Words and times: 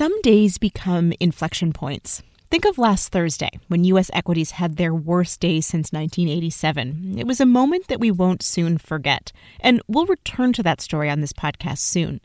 Some 0.00 0.22
days 0.22 0.56
become 0.56 1.12
inflection 1.20 1.74
points. 1.74 2.22
Think 2.50 2.64
of 2.64 2.78
last 2.78 3.12
Thursday 3.12 3.50
when 3.68 3.84
U.S. 3.84 4.10
equities 4.14 4.52
had 4.52 4.78
their 4.78 4.94
worst 4.94 5.40
day 5.40 5.60
since 5.60 5.92
1987. 5.92 7.18
It 7.18 7.26
was 7.26 7.38
a 7.38 7.44
moment 7.44 7.88
that 7.88 8.00
we 8.00 8.10
won't 8.10 8.42
soon 8.42 8.78
forget, 8.78 9.30
and 9.60 9.82
we'll 9.88 10.06
return 10.06 10.54
to 10.54 10.62
that 10.62 10.80
story 10.80 11.10
on 11.10 11.20
this 11.20 11.34
podcast 11.34 11.80
soon. 11.80 12.22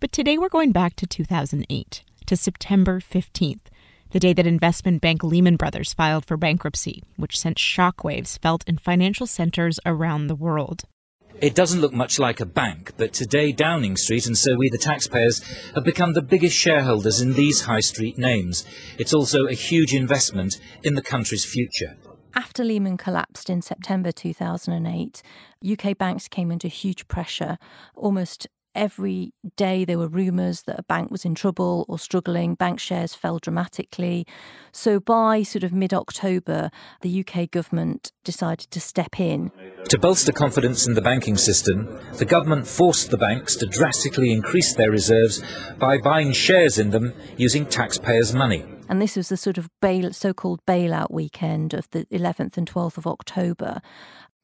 But 0.00 0.10
today 0.10 0.38
we're 0.38 0.48
going 0.48 0.72
back 0.72 0.96
to 0.96 1.06
2008, 1.06 2.02
to 2.24 2.34
September 2.34 2.98
15th, 2.98 3.66
the 4.12 4.18
day 4.18 4.32
that 4.32 4.46
investment 4.46 5.02
bank 5.02 5.22
Lehman 5.22 5.56
Brothers 5.56 5.92
filed 5.92 6.24
for 6.24 6.38
bankruptcy, 6.38 7.02
which 7.16 7.38
sent 7.38 7.58
shockwaves 7.58 8.40
felt 8.40 8.66
in 8.66 8.78
financial 8.78 9.26
centers 9.26 9.78
around 9.84 10.28
the 10.28 10.34
world. 10.34 10.84
It 11.42 11.56
doesn't 11.56 11.80
look 11.80 11.92
much 11.92 12.20
like 12.20 12.38
a 12.38 12.46
bank, 12.46 12.92
but 12.96 13.12
today 13.12 13.50
Downing 13.50 13.96
Street 13.96 14.28
and 14.28 14.38
so 14.38 14.54
we 14.54 14.70
the 14.70 14.78
taxpayers 14.78 15.42
have 15.74 15.82
become 15.82 16.12
the 16.12 16.22
biggest 16.22 16.56
shareholders 16.56 17.20
in 17.20 17.32
these 17.32 17.62
high 17.62 17.80
street 17.80 18.16
names. 18.16 18.64
It's 18.96 19.12
also 19.12 19.46
a 19.46 19.52
huge 19.52 19.92
investment 19.92 20.60
in 20.84 20.94
the 20.94 21.02
country's 21.02 21.44
future. 21.44 21.96
After 22.36 22.62
Lehman 22.62 22.96
collapsed 22.96 23.50
in 23.50 23.60
September 23.60 24.12
2008, 24.12 25.20
UK 25.68 25.98
banks 25.98 26.28
came 26.28 26.52
under 26.52 26.68
huge 26.68 27.08
pressure. 27.08 27.58
Almost 27.96 28.46
every 28.74 29.32
day 29.56 29.84
there 29.84 29.98
were 29.98 30.08
rumours 30.08 30.62
that 30.62 30.78
a 30.78 30.82
bank 30.82 31.10
was 31.10 31.24
in 31.24 31.34
trouble 31.34 31.84
or 31.88 31.98
struggling. 31.98 32.54
Bank 32.54 32.80
shares 32.80 33.14
fell 33.14 33.38
dramatically. 33.38 34.26
So 34.72 35.00
by 35.00 35.42
sort 35.42 35.64
of 35.64 35.72
mid 35.72 35.92
October, 35.92 36.70
the 37.00 37.24
UK 37.24 37.50
government 37.50 38.12
decided 38.24 38.70
to 38.70 38.80
step 38.80 39.18
in. 39.20 39.50
To 39.88 39.98
bolster 39.98 40.32
confidence 40.32 40.86
in 40.86 40.94
the 40.94 41.02
banking 41.02 41.36
system, 41.36 41.98
the 42.14 42.24
government 42.24 42.66
forced 42.66 43.10
the 43.10 43.18
banks 43.18 43.56
to 43.56 43.66
drastically 43.66 44.32
increase 44.32 44.74
their 44.74 44.90
reserves 44.90 45.42
by 45.78 45.98
buying 45.98 46.32
shares 46.32 46.78
in 46.78 46.90
them 46.90 47.12
using 47.36 47.66
taxpayers' 47.66 48.34
money. 48.34 48.64
And 48.88 49.00
this 49.00 49.16
was 49.16 49.30
the 49.30 49.36
sort 49.36 49.58
of 49.58 49.70
bail, 49.80 50.12
so-called 50.12 50.60
bailout 50.66 51.10
weekend 51.10 51.72
of 51.72 51.88
the 51.92 52.04
11th 52.06 52.58
and 52.58 52.70
12th 52.70 52.98
of 52.98 53.06
October. 53.06 53.80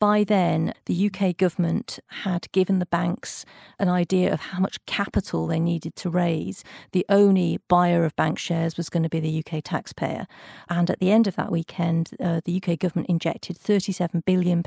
By 0.01 0.23
then, 0.23 0.75
the 0.87 1.11
UK 1.11 1.37
government 1.37 1.99
had 2.23 2.51
given 2.53 2.79
the 2.79 2.87
banks 2.87 3.45
an 3.81 3.89
idea 3.89 4.33
of 4.33 4.41
how 4.41 4.61
much 4.61 4.85
capital 4.87 5.49
they 5.49 5.59
needed 5.59 5.97
to 5.97 6.11
raise. 6.11 6.63
The 6.93 7.05
only 7.09 7.59
buyer 7.67 8.05
of 8.05 8.15
bank 8.15 8.39
shares 8.39 8.77
was 8.77 8.89
going 8.89 9.03
to 9.03 9.09
be 9.09 9.19
the 9.19 9.43
UK 9.45 9.61
taxpayer. 9.65 10.29
And 10.69 10.89
at 10.89 11.01
the 11.01 11.11
end 11.11 11.27
of 11.27 11.35
that 11.35 11.51
weekend, 11.51 12.11
uh, 12.21 12.41
the 12.45 12.63
UK 12.63 12.79
government 12.79 13.09
injected 13.09 13.59
£37 13.59 14.25
billion 14.25 14.63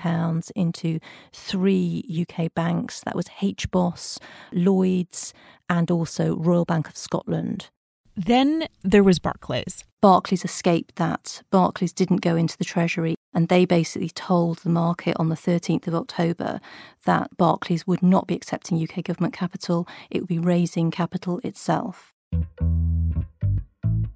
into 0.54 1.00
three 1.32 2.26
UK 2.30 2.54
banks. 2.54 3.00
That 3.06 3.16
was 3.16 3.28
HBOS, 3.28 4.18
Lloyds, 4.52 5.34
and 5.70 5.90
also 5.90 6.36
Royal 6.36 6.66
Bank 6.66 6.90
of 6.90 6.98
Scotland. 6.98 7.70
Then 8.16 8.68
there 8.84 9.04
was 9.04 9.20
Barclays. 9.20 9.84
Barclays 10.02 10.44
escaped 10.44 10.96
that. 10.96 11.42
Barclays 11.52 11.94
didn't 11.94 12.22
go 12.22 12.36
into 12.36 12.58
the 12.58 12.66
Treasury, 12.66 13.16
and 13.34 13.48
they 13.48 13.66
basically 13.66 14.10
told 14.10 14.60
the 14.60 14.70
market 14.70 15.16
on 15.18 15.30
the 15.30 15.36
13th 15.36 15.88
of 15.88 15.96
October 15.96 16.60
that 17.06 17.36
Barclays 17.38 17.88
would 17.88 18.04
not 18.04 18.28
be 18.28 18.36
accepting 18.36 18.82
UK 18.82 19.04
government 19.04 19.34
capital, 19.34 19.88
it 20.10 20.20
would 20.20 20.28
be 20.28 20.40
raising 20.40 20.92
capital 20.92 21.40
itself. 21.44 22.14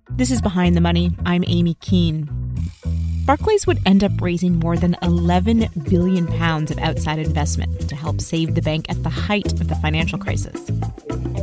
This 0.09 0.31
is 0.31 0.41
Behind 0.41 0.75
the 0.75 0.81
Money. 0.81 1.11
I'm 1.25 1.43
Aimee 1.45 1.75
Keane. 1.75 2.29
Barclays 3.25 3.65
would 3.65 3.79
end 3.87 4.03
up 4.03 4.11
raising 4.21 4.59
more 4.59 4.77
than 4.77 4.95
11 5.01 5.67
billion 5.89 6.27
pounds 6.27 6.69
of 6.69 6.77
outside 6.77 7.17
investment 7.17 7.89
to 7.89 7.95
help 7.95 8.21
save 8.21 8.53
the 8.53 8.61
bank 8.61 8.85
at 8.87 9.01
the 9.01 9.09
height 9.09 9.51
of 9.53 9.67
the 9.67 9.73
financial 9.77 10.19
crisis. 10.19 10.69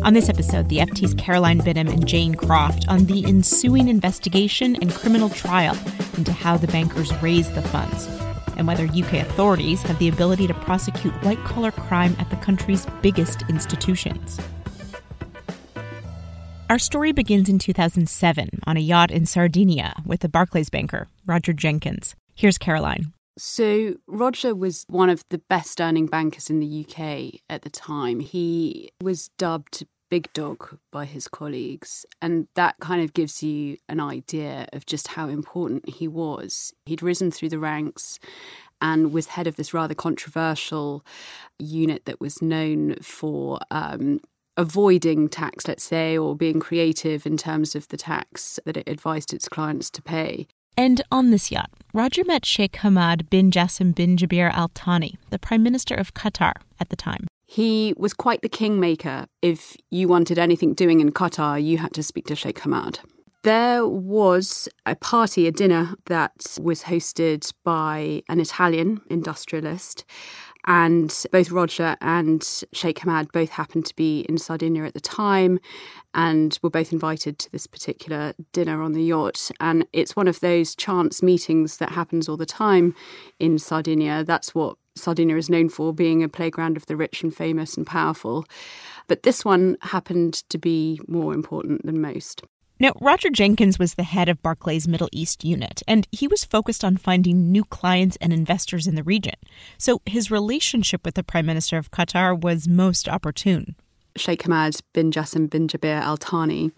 On 0.04 0.14
this 0.14 0.28
episode, 0.28 0.68
the 0.68 0.78
FT's 0.78 1.12
Caroline 1.14 1.58
Binham 1.58 1.92
and 1.92 2.06
Jane 2.06 2.36
Croft 2.36 2.86
on 2.86 3.06
the 3.06 3.24
ensuing 3.26 3.88
investigation 3.88 4.76
and 4.80 4.94
criminal 4.94 5.28
trial 5.28 5.76
into 6.16 6.32
how 6.32 6.56
the 6.56 6.68
bankers 6.68 7.12
raised 7.20 7.52
the 7.56 7.62
funds 7.62 8.06
and 8.56 8.68
whether 8.68 8.84
UK 8.84 9.14
authorities 9.14 9.82
have 9.82 9.98
the 9.98 10.08
ability 10.08 10.46
to 10.46 10.54
prosecute 10.54 11.14
white 11.24 11.42
collar 11.42 11.72
crime 11.72 12.14
at 12.20 12.30
the 12.30 12.36
country's 12.36 12.86
biggest 13.00 13.42
institutions. 13.48 14.38
Our 16.72 16.78
story 16.78 17.12
begins 17.12 17.50
in 17.50 17.58
2007 17.58 18.48
on 18.66 18.78
a 18.78 18.80
yacht 18.80 19.10
in 19.10 19.26
Sardinia 19.26 19.92
with 20.06 20.24
a 20.24 20.28
Barclays 20.30 20.70
banker, 20.70 21.06
Roger 21.26 21.52
Jenkins. 21.52 22.14
Here's 22.34 22.56
Caroline. 22.56 23.12
So, 23.36 23.96
Roger 24.06 24.54
was 24.54 24.86
one 24.88 25.10
of 25.10 25.22
the 25.28 25.36
best 25.36 25.82
earning 25.82 26.06
bankers 26.06 26.48
in 26.48 26.60
the 26.60 26.86
UK 26.86 27.40
at 27.50 27.60
the 27.60 27.68
time. 27.68 28.20
He 28.20 28.90
was 29.02 29.28
dubbed 29.36 29.84
Big 30.08 30.32
Dog 30.32 30.78
by 30.90 31.04
his 31.04 31.28
colleagues, 31.28 32.06
and 32.22 32.48
that 32.54 32.76
kind 32.80 33.04
of 33.04 33.12
gives 33.12 33.42
you 33.42 33.76
an 33.90 34.00
idea 34.00 34.66
of 34.72 34.86
just 34.86 35.08
how 35.08 35.28
important 35.28 35.86
he 35.90 36.08
was. 36.08 36.72
He'd 36.86 37.02
risen 37.02 37.30
through 37.30 37.50
the 37.50 37.58
ranks 37.58 38.18
and 38.80 39.12
was 39.12 39.26
head 39.26 39.46
of 39.46 39.56
this 39.56 39.74
rather 39.74 39.94
controversial 39.94 41.04
unit 41.58 42.06
that 42.06 42.18
was 42.18 42.40
known 42.40 42.96
for 43.02 43.60
um, 43.70 44.20
avoiding 44.56 45.28
tax, 45.28 45.66
let's 45.66 45.84
say, 45.84 46.16
or 46.16 46.36
being 46.36 46.60
creative 46.60 47.26
in 47.26 47.36
terms 47.36 47.74
of 47.74 47.88
the 47.88 47.96
tax 47.96 48.58
that 48.64 48.76
it 48.76 48.88
advised 48.88 49.32
its 49.32 49.48
clients 49.48 49.90
to 49.90 50.02
pay. 50.02 50.46
And 50.76 51.02
on 51.10 51.30
this 51.30 51.50
yacht, 51.50 51.70
Roger 51.92 52.24
met 52.24 52.46
Sheikh 52.46 52.72
Hamad 52.78 53.28
bin 53.28 53.50
Jassim 53.50 53.94
bin 53.94 54.16
Jaber 54.16 54.50
Al 54.52 54.70
Thani, 54.74 55.18
the 55.30 55.38
Prime 55.38 55.62
Minister 55.62 55.94
of 55.94 56.14
Qatar 56.14 56.54
at 56.80 56.88
the 56.88 56.96
time. 56.96 57.26
He 57.46 57.92
was 57.98 58.14
quite 58.14 58.40
the 58.40 58.48
kingmaker. 58.48 59.26
If 59.42 59.76
you 59.90 60.08
wanted 60.08 60.38
anything 60.38 60.72
doing 60.72 61.00
in 61.00 61.12
Qatar, 61.12 61.62
you 61.62 61.76
had 61.76 61.92
to 61.92 62.02
speak 62.02 62.26
to 62.28 62.36
Sheikh 62.36 62.60
Hamad. 62.60 63.00
There 63.42 63.86
was 63.86 64.68
a 64.86 64.94
party, 64.94 65.46
a 65.46 65.52
dinner 65.52 65.94
that 66.06 66.56
was 66.60 66.84
hosted 66.84 67.52
by 67.64 68.22
an 68.28 68.40
Italian 68.40 69.00
industrialist 69.10 70.04
and 70.66 71.24
both 71.32 71.50
Roger 71.50 71.96
and 72.00 72.42
Sheikh 72.72 73.00
Hamad 73.00 73.32
both 73.32 73.50
happened 73.50 73.86
to 73.86 73.96
be 73.96 74.20
in 74.28 74.38
Sardinia 74.38 74.84
at 74.84 74.94
the 74.94 75.00
time 75.00 75.58
and 76.14 76.58
were 76.62 76.70
both 76.70 76.92
invited 76.92 77.38
to 77.40 77.52
this 77.52 77.66
particular 77.66 78.34
dinner 78.52 78.82
on 78.82 78.92
the 78.92 79.02
yacht. 79.02 79.50
And 79.60 79.86
it's 79.92 80.14
one 80.14 80.28
of 80.28 80.40
those 80.40 80.74
chance 80.74 81.22
meetings 81.22 81.78
that 81.78 81.92
happens 81.92 82.28
all 82.28 82.36
the 82.36 82.46
time 82.46 82.94
in 83.38 83.58
Sardinia. 83.58 84.24
That's 84.24 84.54
what 84.54 84.76
Sardinia 84.94 85.36
is 85.36 85.50
known 85.50 85.68
for, 85.68 85.92
being 85.92 86.22
a 86.22 86.28
playground 86.28 86.76
of 86.76 86.86
the 86.86 86.96
rich 86.96 87.22
and 87.22 87.34
famous 87.34 87.76
and 87.76 87.86
powerful. 87.86 88.44
But 89.08 89.22
this 89.22 89.44
one 89.44 89.78
happened 89.80 90.34
to 90.50 90.58
be 90.58 91.00
more 91.08 91.34
important 91.34 91.84
than 91.84 92.00
most. 92.00 92.42
Now, 92.82 92.94
Roger 93.00 93.30
Jenkins 93.30 93.78
was 93.78 93.94
the 93.94 94.02
head 94.02 94.28
of 94.28 94.42
Barclays 94.42 94.88
Middle 94.88 95.08
East 95.12 95.44
unit, 95.44 95.84
and 95.86 96.04
he 96.10 96.26
was 96.26 96.44
focused 96.44 96.82
on 96.82 96.96
finding 96.96 97.52
new 97.52 97.62
clients 97.62 98.18
and 98.20 98.32
investors 98.32 98.88
in 98.88 98.96
the 98.96 99.04
region. 99.04 99.36
So 99.78 100.02
his 100.04 100.32
relationship 100.32 101.04
with 101.04 101.14
the 101.14 101.22
Prime 101.22 101.46
Minister 101.46 101.78
of 101.78 101.92
Qatar 101.92 102.36
was 102.36 102.66
most 102.66 103.08
opportune. 103.08 103.76
Sheikh 104.16 104.42
Hamad 104.42 104.82
bin 104.94 105.12
Jassim 105.12 105.48
bin 105.48 105.68
Jaber 105.68 106.00
Al 106.02 106.16
Thani 106.16 106.72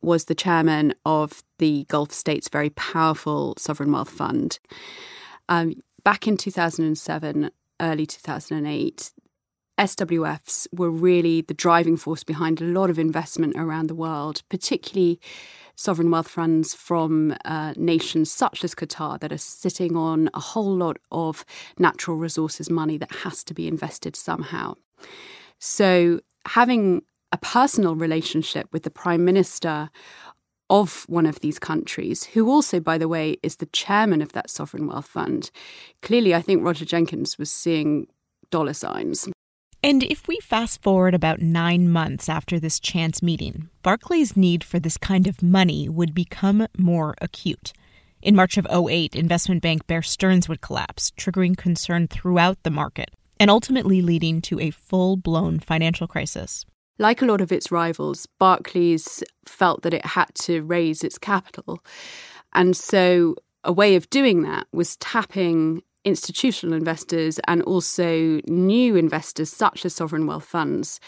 was 0.00 0.24
the 0.24 0.34
chairman 0.34 0.94
of 1.04 1.42
the 1.58 1.84
Gulf 1.88 2.10
states' 2.10 2.48
very 2.48 2.70
powerful 2.70 3.52
sovereign 3.58 3.92
wealth 3.92 4.08
fund. 4.08 4.58
Um, 5.50 5.74
back 6.04 6.26
in 6.26 6.38
2007, 6.38 7.50
early 7.82 8.06
2008, 8.06 9.12
SWFs 9.78 10.66
were 10.72 10.90
really 10.90 11.42
the 11.42 11.54
driving 11.54 11.96
force 11.96 12.24
behind 12.24 12.60
a 12.60 12.64
lot 12.64 12.90
of 12.90 12.98
investment 12.98 13.54
around 13.56 13.86
the 13.86 13.94
world, 13.94 14.42
particularly 14.48 15.20
sovereign 15.76 16.10
wealth 16.10 16.28
funds 16.28 16.74
from 16.74 17.36
uh, 17.44 17.72
nations 17.76 18.30
such 18.30 18.64
as 18.64 18.74
Qatar 18.74 19.20
that 19.20 19.32
are 19.32 19.38
sitting 19.38 19.96
on 19.96 20.28
a 20.34 20.40
whole 20.40 20.74
lot 20.74 20.98
of 21.12 21.44
natural 21.78 22.16
resources 22.16 22.68
money 22.68 22.98
that 22.98 23.12
has 23.12 23.44
to 23.44 23.54
be 23.54 23.68
invested 23.68 24.16
somehow. 24.16 24.74
So, 25.60 26.20
having 26.46 27.02
a 27.30 27.38
personal 27.38 27.94
relationship 27.94 28.68
with 28.72 28.82
the 28.82 28.90
prime 28.90 29.24
minister 29.24 29.90
of 30.70 31.04
one 31.08 31.26
of 31.26 31.40
these 31.40 31.58
countries, 31.58 32.24
who 32.24 32.50
also, 32.50 32.80
by 32.80 32.98
the 32.98 33.08
way, 33.08 33.36
is 33.42 33.56
the 33.56 33.66
chairman 33.66 34.20
of 34.20 34.32
that 34.32 34.50
sovereign 34.50 34.86
wealth 34.86 35.06
fund. 35.06 35.50
Clearly, 36.02 36.34
I 36.34 36.42
think 36.42 36.64
Roger 36.64 36.84
Jenkins 36.84 37.38
was 37.38 37.50
seeing 37.50 38.06
dollar 38.50 38.74
signs. 38.74 39.28
And 39.82 40.02
if 40.02 40.26
we 40.26 40.40
fast 40.40 40.82
forward 40.82 41.14
about 41.14 41.40
nine 41.40 41.88
months 41.88 42.28
after 42.28 42.58
this 42.58 42.80
chance 42.80 43.22
meeting, 43.22 43.68
Barclays' 43.82 44.36
need 44.36 44.64
for 44.64 44.80
this 44.80 44.96
kind 44.96 45.28
of 45.28 45.42
money 45.42 45.88
would 45.88 46.14
become 46.14 46.66
more 46.76 47.14
acute. 47.20 47.72
In 48.20 48.34
March 48.34 48.56
of 48.56 48.66
08, 48.66 49.14
investment 49.14 49.62
bank 49.62 49.86
Bear 49.86 50.02
Stearns 50.02 50.48
would 50.48 50.60
collapse, 50.60 51.12
triggering 51.12 51.56
concern 51.56 52.08
throughout 52.08 52.60
the 52.64 52.70
market 52.70 53.10
and 53.38 53.50
ultimately 53.50 54.02
leading 54.02 54.40
to 54.42 54.58
a 54.60 54.70
full 54.70 55.16
blown 55.16 55.60
financial 55.60 56.08
crisis. 56.08 56.66
Like 56.98 57.22
a 57.22 57.26
lot 57.26 57.40
of 57.40 57.52
its 57.52 57.70
rivals, 57.70 58.26
Barclays 58.40 59.22
felt 59.46 59.82
that 59.82 59.94
it 59.94 60.04
had 60.04 60.34
to 60.42 60.62
raise 60.62 61.04
its 61.04 61.18
capital. 61.18 61.84
And 62.52 62.76
so 62.76 63.36
a 63.62 63.72
way 63.72 63.94
of 63.94 64.10
doing 64.10 64.42
that 64.42 64.66
was 64.72 64.96
tapping 64.96 65.82
institutional 66.04 66.76
investors 66.76 67.38
and 67.46 67.62
also 67.62 68.40
new 68.46 68.96
investors, 68.96 69.52
such 69.52 69.84
as 69.84 69.94
sovereign 69.94 70.26
wealth 70.26 70.44
funds, 70.44 71.00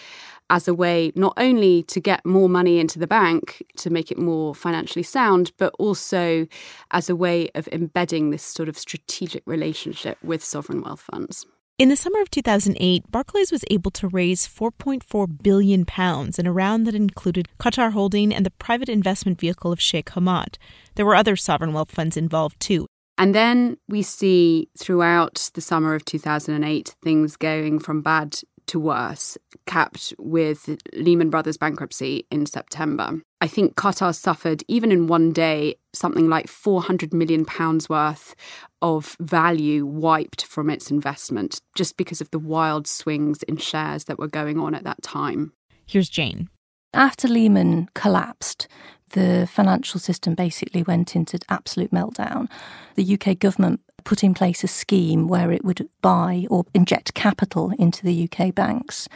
as 0.51 0.67
a 0.67 0.75
way 0.75 1.13
not 1.15 1.33
only 1.37 1.83
to 1.85 2.01
get 2.01 2.25
more 2.27 2.49
money 2.49 2.79
into 2.79 2.99
the 2.99 3.07
bank 3.07 3.63
to 3.77 3.89
make 3.89 4.11
it 4.11 4.19
more 4.19 4.55
financially 4.55 5.03
sound, 5.03 5.53
but 5.59 5.73
also 5.79 6.47
as 6.91 7.09
a 7.09 7.17
way 7.17 7.49
of 7.55 7.69
embedding 7.69 8.31
this 8.31 8.43
sort 8.43 8.69
of 8.69 8.77
strategic 8.77 9.43
relationship 9.47 10.19
with 10.23 10.43
sovereign 10.45 10.83
wealth 10.83 11.01
funds. 11.01 11.47
In 11.79 11.89
the 11.89 11.97
summer 11.97 12.21
of 12.21 12.31
2008, 12.31 13.11
Barclays 13.11 13.51
was 13.51 13.65
able 13.71 13.91
to 13.93 14.09
raise 14.09 14.47
4.4 14.47 15.43
billion 15.43 15.87
pounds 15.87 16.39
in 16.39 16.47
a 16.47 16.53
round 16.53 16.87
that 16.87 16.95
included 16.95 17.49
Qatar 17.59 17.93
Holding 17.93 18.35
and 18.35 18.45
the 18.45 18.51
private 18.51 18.91
investment 18.91 19.41
vehicle 19.41 19.73
of 19.73 19.81
Sheikh 19.81 20.11
Hamad. 20.11 20.59
There 20.97 21.07
were 21.07 21.15
other 21.15 21.37
sovereign 21.37 21.73
wealth 21.73 21.91
funds 21.91 22.19
involved 22.19 22.61
too. 22.61 22.87
And 23.21 23.35
then 23.35 23.77
we 23.87 24.01
see 24.01 24.71
throughout 24.79 25.51
the 25.53 25.61
summer 25.61 25.95
of 25.95 26.07
2008 26.07 26.97
things 27.03 27.37
going 27.37 27.79
from 27.79 28.01
bad 28.01 28.41
to 28.69 28.81
worse, 28.81 29.37
capped 29.67 30.15
with 30.19 30.79
Lehman 30.95 31.29
Brothers 31.29 31.59
bankruptcy 31.59 32.27
in 32.31 32.47
September. 32.47 33.21
I 33.43 33.47
think 33.47 33.75
Qatar 33.75 34.15
suffered, 34.15 34.65
even 34.69 34.91
in 34.91 35.07
one 35.07 35.33
day, 35.33 35.75
something 35.93 36.31
like 36.31 36.49
400 36.49 37.13
million 37.13 37.45
pounds 37.45 37.91
worth 37.91 38.35
of 38.81 39.19
value 39.21 39.85
wiped 39.85 40.47
from 40.47 40.71
its 40.71 40.91
investment 40.91 41.61
just 41.75 41.99
because 41.99 42.23
of 42.23 42.31
the 42.31 42.39
wild 42.39 42.87
swings 42.87 43.43
in 43.43 43.59
shares 43.59 44.05
that 44.05 44.19
were 44.19 44.29
going 44.29 44.59
on 44.59 44.75
at 44.75 44.85
that 44.85 45.03
time. 45.03 45.53
Here's 45.85 46.09
Jane. 46.09 46.49
After 46.95 47.29
Lehman 47.29 47.89
collapsed, 47.95 48.67
the 49.11 49.49
financial 49.51 50.01
system 50.01 50.35
basically 50.35 50.83
went 50.83 51.15
into 51.15 51.39
absolute 51.49 51.91
meltdown. 51.91 52.49
The 52.97 53.15
UK 53.15 53.39
government 53.39 53.81
put 54.05 54.25
in 54.25 54.35
place 54.35 54.65
a 54.65 54.69
scheme 54.69 55.29
where 55.29 55.53
it 55.53 55.65
would 55.65 55.89
buy 56.03 56.47
or 56.51 56.65
inject 56.75 57.15
capital 57.15 57.73
into 57.79 58.05
the 58.05 58.29
UK 58.29 58.55
banks. 58.55 59.09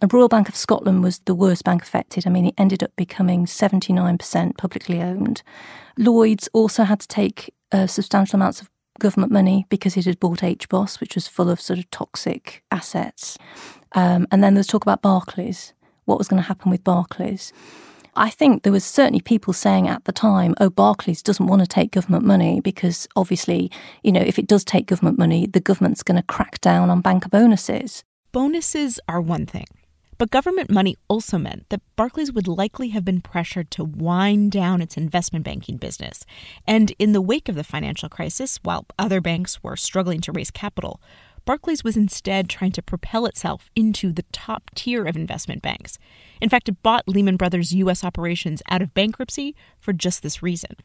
And 0.00 0.12
Royal 0.12 0.28
Bank 0.28 0.48
of 0.48 0.56
Scotland 0.56 1.02
was 1.02 1.18
the 1.20 1.34
worst 1.34 1.64
bank 1.64 1.82
affected. 1.82 2.26
I 2.26 2.30
mean, 2.30 2.46
it 2.46 2.54
ended 2.56 2.82
up 2.82 2.94
becoming 2.96 3.44
79% 3.44 4.56
publicly 4.56 5.02
owned. 5.02 5.42
Lloyds 5.98 6.48
also 6.52 6.84
had 6.84 7.00
to 7.00 7.08
take 7.08 7.52
uh, 7.72 7.86
substantial 7.86 8.36
amounts 8.36 8.62
of 8.62 8.70
government 8.98 9.32
money 9.32 9.66
because 9.68 9.96
it 9.96 10.06
had 10.06 10.20
bought 10.20 10.40
HBOS, 10.40 11.00
which 11.00 11.14
was 11.14 11.28
full 11.28 11.50
of 11.50 11.60
sort 11.60 11.78
of 11.78 11.90
toxic 11.90 12.62
assets. 12.70 13.36
Um, 13.92 14.26
and 14.30 14.42
then 14.42 14.54
there's 14.54 14.66
talk 14.66 14.84
about 14.84 15.02
Barclays. 15.02 15.74
What 16.06 16.18
was 16.18 16.28
going 16.28 16.42
to 16.42 16.48
happen 16.48 16.70
with 16.70 16.82
Barclays? 16.82 17.52
I 18.20 18.28
think 18.28 18.64
there 18.64 18.72
was 18.72 18.84
certainly 18.84 19.22
people 19.22 19.54
saying 19.54 19.88
at 19.88 20.04
the 20.04 20.12
time, 20.12 20.54
oh, 20.60 20.68
Barclays 20.68 21.22
doesn't 21.22 21.46
want 21.46 21.62
to 21.62 21.66
take 21.66 21.90
government 21.90 22.22
money 22.22 22.60
because 22.60 23.08
obviously, 23.16 23.70
you 24.02 24.12
know, 24.12 24.20
if 24.20 24.38
it 24.38 24.46
does 24.46 24.62
take 24.62 24.86
government 24.86 25.16
money, 25.16 25.46
the 25.46 25.58
government's 25.58 26.02
going 26.02 26.20
to 26.20 26.26
crack 26.26 26.60
down 26.60 26.90
on 26.90 27.00
banker 27.00 27.30
bonuses. 27.30 28.04
Bonuses 28.30 29.00
are 29.08 29.22
one 29.22 29.46
thing. 29.46 29.64
But 30.18 30.30
government 30.30 30.70
money 30.70 30.98
also 31.08 31.38
meant 31.38 31.66
that 31.70 31.80
Barclays 31.96 32.30
would 32.30 32.46
likely 32.46 32.90
have 32.90 33.06
been 33.06 33.22
pressured 33.22 33.70
to 33.70 33.84
wind 33.84 34.52
down 34.52 34.82
its 34.82 34.98
investment 34.98 35.46
banking 35.46 35.78
business. 35.78 36.26
And 36.66 36.92
in 36.98 37.12
the 37.12 37.22
wake 37.22 37.48
of 37.48 37.54
the 37.54 37.64
financial 37.64 38.10
crisis, 38.10 38.58
while 38.62 38.84
other 38.98 39.22
banks 39.22 39.62
were 39.62 39.78
struggling 39.78 40.20
to 40.20 40.32
raise 40.32 40.50
capital, 40.50 41.00
Barclays 41.50 41.82
was 41.82 41.96
instead 41.96 42.48
trying 42.48 42.70
to 42.70 42.80
propel 42.80 43.26
itself 43.26 43.70
into 43.74 44.12
the 44.12 44.22
top 44.30 44.70
tier 44.76 45.04
of 45.04 45.16
investment 45.16 45.62
banks. 45.62 45.98
In 46.40 46.48
fact, 46.48 46.68
it 46.68 46.80
bought 46.80 47.08
Lehman 47.08 47.36
Brothers' 47.36 47.74
U.S. 47.74 48.04
operations 48.04 48.62
out 48.70 48.82
of 48.82 48.94
bankruptcy 48.94 49.56
for 49.80 49.92
just 49.92 50.22
this 50.22 50.44
reason. 50.44 50.76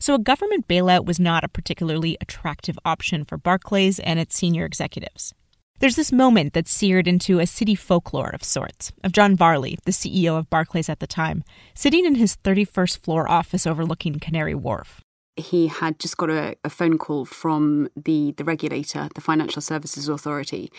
So, 0.00 0.16
a 0.16 0.18
government 0.18 0.66
bailout 0.66 1.04
was 1.04 1.20
not 1.20 1.44
a 1.44 1.48
particularly 1.48 2.16
attractive 2.20 2.76
option 2.84 3.24
for 3.24 3.38
Barclays 3.38 4.00
and 4.00 4.18
its 4.18 4.34
senior 4.34 4.64
executives. 4.64 5.32
There's 5.78 5.94
this 5.94 6.10
moment 6.10 6.54
that's 6.54 6.72
seared 6.72 7.06
into 7.06 7.38
a 7.38 7.46
city 7.46 7.76
folklore 7.76 8.30
of 8.30 8.42
sorts 8.42 8.90
of 9.04 9.12
John 9.12 9.36
Varley, 9.36 9.78
the 9.84 9.92
CEO 9.92 10.36
of 10.36 10.50
Barclays 10.50 10.88
at 10.88 10.98
the 10.98 11.06
time, 11.06 11.44
sitting 11.72 12.04
in 12.04 12.16
his 12.16 12.34
31st 12.34 12.98
floor 12.98 13.30
office 13.30 13.64
overlooking 13.64 14.18
Canary 14.18 14.56
Wharf 14.56 15.04
he 15.40 15.66
had 15.66 15.98
just 15.98 16.16
got 16.16 16.30
a, 16.30 16.56
a, 16.64 16.70
phone 16.70 16.98
call 16.98 17.24
from 17.24 17.88
the, 17.96 18.32
the 18.36 18.44
regulator, 18.44 19.08
the 19.14 19.20
Financial 19.20 19.60
Services 19.60 20.08
Authority, 20.08 20.70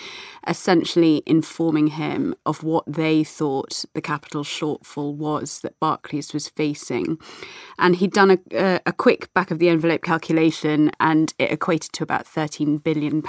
essentially 0.48 1.24
informing 1.26 1.88
him 1.88 2.36
of 2.46 2.64
what 2.64 2.86
they 2.88 3.24
thought 3.24 3.84
the 3.94 4.02
capital 4.02 4.44
shortfall 4.44 5.14
was 5.14 5.60
that 5.62 5.80
Barclays 5.80 6.34
was 6.34 6.48
facing. 6.48 7.18
And 7.78 7.96
he'd 7.98 8.14
done 8.14 8.32
a, 8.54 8.80
a, 8.86 8.94
quick 8.94 9.34
back 9.34 9.52
of 9.52 9.60
the 9.60 9.70
envelope 9.70 10.04
calculation, 10.04 10.92
and 11.00 11.34
it 11.38 11.52
equated 11.52 11.92
to 11.94 12.04
about 12.04 12.26
£13 12.26 12.84
billion. 12.84 13.22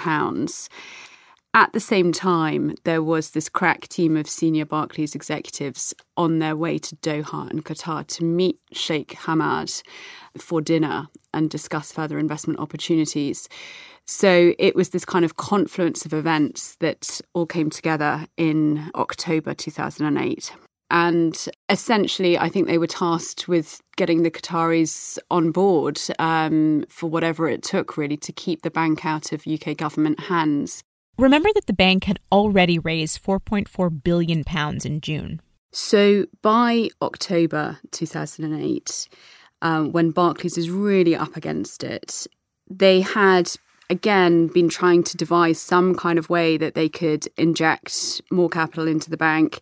At 1.55 1.75
the 1.75 1.81
same 1.81 2.13
time, 2.13 2.75
there 2.85 3.03
was 3.03 3.31
this 3.31 3.51
crack 3.51 3.87
team 3.89 4.17
of 4.17 4.27
senior 4.27 4.65
Barclays 4.65 5.15
executives 5.15 5.93
on 6.17 6.39
their 6.39 6.57
way 6.57 6.79
to 6.79 6.97
Doha 6.97 7.51
and 7.51 7.63
Qatar 7.63 8.07
to 8.07 8.25
meet 8.25 8.59
Sheikh 8.73 9.11
Hamad 9.11 9.83
for 10.39 10.63
dinner 10.63 11.09
and 11.35 11.51
discuss 11.51 11.93
further 11.93 12.19
investment 12.19 12.59
opportunities. 12.59 13.51
So 14.07 14.55
it 14.59 14.75
was 14.75 14.91
this 14.91 15.05
kind 15.05 15.27
of 15.27 15.37
confluence 15.37 16.07
of 16.07 16.15
events 16.15 16.77
that 16.81 17.21
all 17.35 17.47
came 17.47 17.69
together 17.69 18.27
in 18.39 18.91
October 18.95 19.53
2008. 19.53 20.53
And 20.91 21.49
essentially, 21.69 22.39
I 22.39 22.49
think 22.49 22.67
they 22.67 22.79
were 22.79 22.87
tasked 22.87 23.47
with 23.47 23.83
getting 23.97 24.23
the 24.23 24.31
Qataris 24.31 25.19
on 25.31 25.51
board 25.51 26.01
um, 26.19 26.87
for 26.89 27.11
whatever 27.11 27.47
it 27.47 27.63
took, 27.63 27.99
really, 27.99 28.17
to 28.19 28.33
keep 28.33 28.63
the 28.63 28.71
bank 28.71 29.05
out 29.05 29.33
of 29.33 29.47
UK 29.47 29.77
government 29.77 30.21
hands. 30.21 30.83
Remember 31.19 31.50
that 31.55 31.67
the 31.67 31.73
bank 31.73 32.05
had 32.05 32.19
already 32.31 32.79
raised 32.79 33.23
4.4 33.23 34.03
billion 34.03 34.44
pounds 34.44 34.85
in 34.85 35.00
June. 35.00 35.41
So 35.73 36.26
by 36.43 36.88
October 37.00 37.79
2008, 37.91 39.08
um, 39.63 39.93
when 39.93 40.10
Barclays 40.10 40.58
is 40.58 40.70
really 40.70 41.15
up 41.15 41.37
against 41.37 41.84
it, 41.84 42.27
they 42.69 43.01
had 43.03 43.51
again 43.91 44.46
been 44.48 44.69
trying 44.69 45.03
to 45.05 45.17
devise 45.17 45.60
some 45.60 45.94
kind 45.94 46.19
of 46.19 46.31
way 46.31 46.56
that 46.56 46.75
they 46.75 46.89
could 46.89 47.29
inject 47.37 48.22
more 48.31 48.48
capital 48.48 48.89
into 48.89 49.10
the 49.10 49.17
bank. 49.17 49.60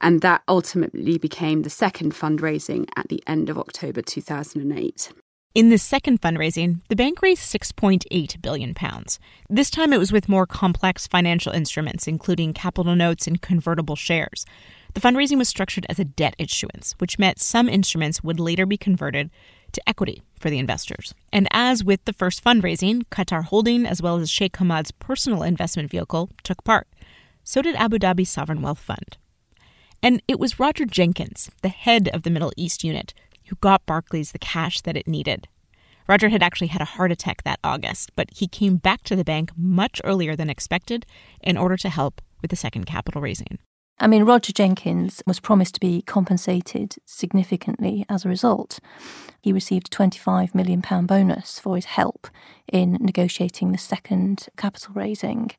And 0.00 0.20
that 0.20 0.42
ultimately 0.46 1.18
became 1.18 1.62
the 1.62 1.70
second 1.70 2.14
fundraising 2.14 2.88
at 2.96 3.08
the 3.08 3.22
end 3.26 3.50
of 3.50 3.58
October 3.58 4.00
2008. 4.00 5.12
In 5.58 5.70
the 5.70 5.76
second 5.76 6.20
fundraising, 6.20 6.82
the 6.86 6.94
bank 6.94 7.20
raised 7.20 7.42
6.8 7.52 8.40
billion 8.40 8.74
pounds. 8.74 9.18
This 9.50 9.70
time 9.70 9.92
it 9.92 9.98
was 9.98 10.12
with 10.12 10.28
more 10.28 10.46
complex 10.46 11.08
financial 11.08 11.50
instruments 11.52 12.06
including 12.06 12.52
capital 12.52 12.94
notes 12.94 13.26
and 13.26 13.42
convertible 13.42 13.96
shares. 13.96 14.46
The 14.94 15.00
fundraising 15.00 15.36
was 15.36 15.48
structured 15.48 15.84
as 15.88 15.98
a 15.98 16.04
debt 16.04 16.36
issuance, 16.38 16.94
which 16.98 17.18
meant 17.18 17.40
some 17.40 17.68
instruments 17.68 18.22
would 18.22 18.38
later 18.38 18.66
be 18.66 18.76
converted 18.76 19.30
to 19.72 19.82
equity 19.88 20.22
for 20.38 20.48
the 20.48 20.60
investors. 20.60 21.12
And 21.32 21.48
as 21.50 21.82
with 21.82 22.04
the 22.04 22.12
first 22.12 22.44
fundraising, 22.44 23.02
Qatar 23.10 23.42
Holding 23.42 23.84
as 23.84 24.00
well 24.00 24.18
as 24.18 24.30
Sheikh 24.30 24.58
Hamad's 24.58 24.92
personal 24.92 25.42
investment 25.42 25.90
vehicle 25.90 26.30
took 26.44 26.62
part. 26.62 26.86
So 27.42 27.62
did 27.62 27.74
Abu 27.74 27.98
Dhabi 27.98 28.24
Sovereign 28.24 28.62
Wealth 28.62 28.78
Fund. 28.78 29.16
And 30.04 30.22
it 30.28 30.38
was 30.38 30.60
Roger 30.60 30.84
Jenkins, 30.84 31.50
the 31.62 31.68
head 31.68 32.08
of 32.14 32.22
the 32.22 32.30
Middle 32.30 32.52
East 32.56 32.84
unit, 32.84 33.12
who 33.48 33.56
got 33.56 33.86
Barclays 33.86 34.32
the 34.32 34.38
cash 34.38 34.80
that 34.82 34.96
it 34.96 35.08
needed. 35.08 35.48
Roger 36.08 36.30
had 36.30 36.42
actually 36.42 36.68
had 36.68 36.80
a 36.80 36.86
heart 36.86 37.12
attack 37.12 37.42
that 37.42 37.60
August, 37.62 38.12
but 38.16 38.28
he 38.34 38.48
came 38.48 38.76
back 38.76 39.02
to 39.02 39.14
the 39.14 39.24
bank 39.24 39.50
much 39.56 40.00
earlier 40.04 40.34
than 40.34 40.48
expected 40.48 41.04
in 41.42 41.58
order 41.58 41.76
to 41.76 41.90
help 41.90 42.22
with 42.40 42.50
the 42.50 42.56
second 42.56 42.86
capital 42.86 43.20
raising. 43.20 43.58
I 44.00 44.06
mean, 44.06 44.24
Roger 44.24 44.52
Jenkins 44.52 45.22
was 45.26 45.40
promised 45.40 45.74
to 45.74 45.80
be 45.80 46.02
compensated 46.02 46.96
significantly 47.04 48.06
as 48.08 48.24
a 48.24 48.28
result. 48.28 48.78
He 49.40 49.52
received 49.52 49.92
a 49.92 49.96
£25 49.96 50.54
million 50.54 50.82
bonus 51.06 51.58
for 51.58 51.74
his 51.74 51.86
help 51.86 52.28
in 52.72 52.96
negotiating 53.00 53.72
the 53.72 53.78
second 53.78 54.48
capital 54.56 54.94
raising. 54.94 55.50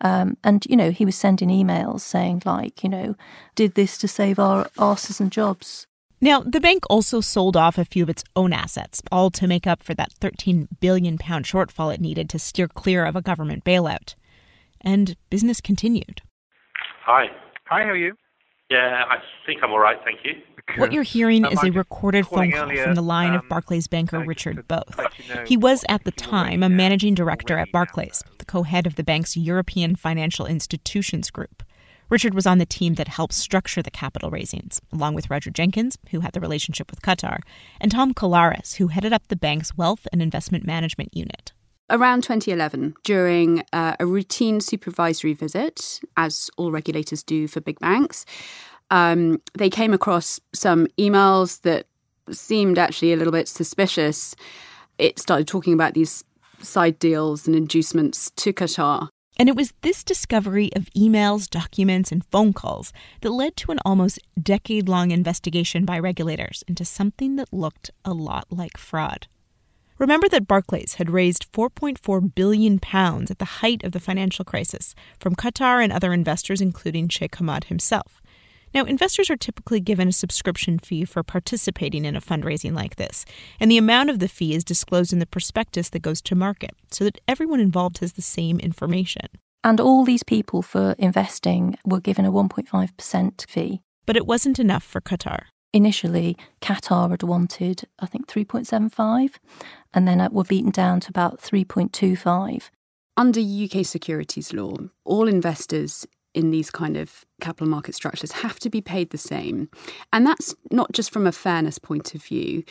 Um, 0.00 0.36
and, 0.44 0.64
you 0.68 0.76
know, 0.76 0.92
he 0.92 1.04
was 1.04 1.16
sending 1.16 1.48
emails 1.48 2.00
saying, 2.00 2.42
like, 2.44 2.84
you 2.84 2.88
know, 2.88 3.16
did 3.54 3.74
this 3.74 3.98
to 3.98 4.08
save 4.08 4.38
our 4.38 4.68
asses 4.78 5.20
and 5.20 5.32
jobs. 5.32 5.86
Now, 6.24 6.40
the 6.40 6.58
bank 6.58 6.84
also 6.88 7.20
sold 7.20 7.54
off 7.54 7.76
a 7.76 7.84
few 7.84 8.02
of 8.02 8.08
its 8.08 8.24
own 8.34 8.54
assets, 8.54 9.02
all 9.12 9.28
to 9.32 9.46
make 9.46 9.66
up 9.66 9.82
for 9.82 9.92
that 9.92 10.10
13 10.10 10.68
billion 10.80 11.18
pound 11.18 11.44
shortfall 11.44 11.92
it 11.92 12.00
needed 12.00 12.30
to 12.30 12.38
steer 12.38 12.66
clear 12.66 13.04
of 13.04 13.14
a 13.14 13.20
government 13.20 13.62
bailout. 13.62 14.14
And 14.80 15.18
business 15.28 15.60
continued. 15.60 16.22
Hi. 17.04 17.26
Hi, 17.66 17.82
how 17.82 17.90
are 17.90 17.96
you? 17.96 18.14
Yeah, 18.70 19.04
I 19.06 19.16
think 19.44 19.62
I'm 19.62 19.70
all 19.70 19.78
right, 19.78 19.98
thank 20.02 20.20
you. 20.24 20.32
What 20.78 20.94
you're 20.94 21.02
hearing 21.02 21.44
Um, 21.44 21.52
is 21.52 21.62
a 21.62 21.70
recorded 21.70 22.26
phone 22.26 22.52
call 22.52 22.62
earlier, 22.62 22.84
from 22.84 22.94
the 22.94 23.02
line 23.02 23.34
of 23.34 23.42
um, 23.42 23.48
Barclays 23.50 23.86
banker 23.86 24.20
Richard 24.20 24.66
Boath. 24.66 24.98
you 25.18 25.34
know 25.34 25.44
He 25.44 25.58
was 25.58 25.84
at 25.90 26.04
the 26.04 26.10
time 26.10 26.62
a 26.62 26.70
managing 26.70 27.14
director 27.14 27.58
at 27.58 27.64
waiting 27.64 27.72
now. 27.74 27.78
Barclays, 27.80 28.24
the 28.38 28.46
co-head 28.46 28.86
of 28.86 28.94
the 28.94 29.04
bank's 29.04 29.36
European 29.36 29.94
Financial 29.94 30.46
Institutions 30.46 31.30
Group. 31.30 31.62
Richard 32.10 32.34
was 32.34 32.46
on 32.46 32.58
the 32.58 32.66
team 32.66 32.94
that 32.94 33.08
helped 33.08 33.34
structure 33.34 33.82
the 33.82 33.90
capital 33.90 34.30
raisings, 34.30 34.80
along 34.92 35.14
with 35.14 35.30
Roger 35.30 35.50
Jenkins, 35.50 35.96
who 36.10 36.20
had 36.20 36.32
the 36.32 36.40
relationship 36.40 36.90
with 36.90 37.02
Qatar, 37.02 37.40
and 37.80 37.90
Tom 37.90 38.12
Kalaris, 38.12 38.76
who 38.76 38.88
headed 38.88 39.12
up 39.12 39.28
the 39.28 39.36
bank's 39.36 39.76
wealth 39.76 40.06
and 40.12 40.20
investment 40.20 40.66
management 40.66 41.16
unit. 41.16 41.52
Around 41.90 42.22
2011, 42.24 42.94
during 43.04 43.62
uh, 43.72 43.96
a 44.00 44.06
routine 44.06 44.60
supervisory 44.60 45.34
visit, 45.34 46.00
as 46.16 46.50
all 46.56 46.70
regulators 46.70 47.22
do 47.22 47.46
for 47.46 47.60
big 47.60 47.78
banks, 47.78 48.24
um, 48.90 49.40
they 49.56 49.70
came 49.70 49.92
across 49.92 50.40
some 50.54 50.86
emails 50.98 51.60
that 51.62 51.86
seemed 52.30 52.78
actually 52.78 53.12
a 53.12 53.16
little 53.16 53.32
bit 53.32 53.48
suspicious. 53.48 54.34
It 54.98 55.18
started 55.18 55.46
talking 55.46 55.72
about 55.74 55.94
these 55.94 56.24
side 56.60 56.98
deals 56.98 57.46
and 57.46 57.54
inducements 57.54 58.30
to 58.36 58.52
Qatar. 58.52 59.08
And 59.36 59.48
it 59.48 59.56
was 59.56 59.72
this 59.82 60.04
discovery 60.04 60.70
of 60.76 60.90
emails, 60.96 61.50
documents, 61.50 62.12
and 62.12 62.24
phone 62.26 62.52
calls 62.52 62.92
that 63.20 63.30
led 63.30 63.56
to 63.58 63.72
an 63.72 63.80
almost 63.84 64.20
decade 64.40 64.88
long 64.88 65.10
investigation 65.10 65.84
by 65.84 65.98
regulators 65.98 66.62
into 66.68 66.84
something 66.84 67.36
that 67.36 67.52
looked 67.52 67.90
a 68.04 68.12
lot 68.12 68.46
like 68.50 68.76
fraud. 68.76 69.26
Remember 69.98 70.28
that 70.28 70.48
Barclays 70.48 70.94
had 70.94 71.10
raised 71.10 71.52
4.4 71.52 72.34
billion 72.34 72.78
pounds 72.80 73.30
at 73.30 73.38
the 73.38 73.44
height 73.44 73.84
of 73.84 73.92
the 73.92 74.00
financial 74.00 74.44
crisis 74.44 74.94
from 75.20 75.36
Qatar 75.36 75.82
and 75.82 75.92
other 75.92 76.12
investors 76.12 76.60
including 76.60 77.08
Sheikh 77.08 77.36
Hamad 77.36 77.64
himself. 77.64 78.20
Now, 78.74 78.82
investors 78.84 79.30
are 79.30 79.36
typically 79.36 79.78
given 79.78 80.08
a 80.08 80.12
subscription 80.12 80.80
fee 80.80 81.04
for 81.04 81.22
participating 81.22 82.04
in 82.04 82.16
a 82.16 82.20
fundraising 82.20 82.74
like 82.74 82.96
this, 82.96 83.24
and 83.60 83.70
the 83.70 83.78
amount 83.78 84.10
of 84.10 84.18
the 84.18 84.26
fee 84.26 84.52
is 84.52 84.64
disclosed 84.64 85.12
in 85.12 85.20
the 85.20 85.26
prospectus 85.26 85.90
that 85.90 86.02
goes 86.02 86.20
to 86.22 86.34
market 86.34 86.72
so 86.90 87.04
that 87.04 87.20
everyone 87.28 87.60
involved 87.60 87.98
has 87.98 88.14
the 88.14 88.22
same 88.22 88.58
information. 88.58 89.28
And 89.62 89.80
all 89.80 90.04
these 90.04 90.24
people 90.24 90.60
for 90.60 90.96
investing 90.98 91.78
were 91.84 92.00
given 92.00 92.24
a 92.24 92.32
1.5% 92.32 93.48
fee. 93.48 93.80
But 94.06 94.16
it 94.16 94.26
wasn't 94.26 94.58
enough 94.58 94.82
for 94.82 95.00
Qatar. 95.00 95.44
Initially, 95.72 96.36
Qatar 96.60 97.10
had 97.10 97.22
wanted, 97.22 97.84
I 98.00 98.06
think, 98.06 98.26
3.75, 98.26 99.36
and 99.94 100.06
then 100.06 100.20
it 100.20 100.32
were 100.32 100.44
beaten 100.44 100.70
down 100.70 100.98
to 101.00 101.10
about 101.10 101.40
3.25. 101.40 102.70
Under 103.16 103.40
UK 103.40 103.86
securities 103.86 104.52
law, 104.52 104.76
all 105.04 105.28
investors 105.28 106.04
in 106.34 106.50
these 106.50 106.70
kind 106.70 106.96
of 106.96 107.24
capital 107.40 107.68
market 107.68 107.94
structures 107.94 108.32
have 108.32 108.58
to 108.60 108.70
be 108.70 108.80
paid 108.80 109.10
the 109.10 109.18
same. 109.18 109.68
And 110.12 110.26
that's 110.26 110.54
not 110.70 110.92
just 110.92 111.12
from 111.12 111.26
a 111.26 111.32
fairness 111.32 111.78
point 111.78 112.14
of 112.14 112.22
view. 112.22 112.64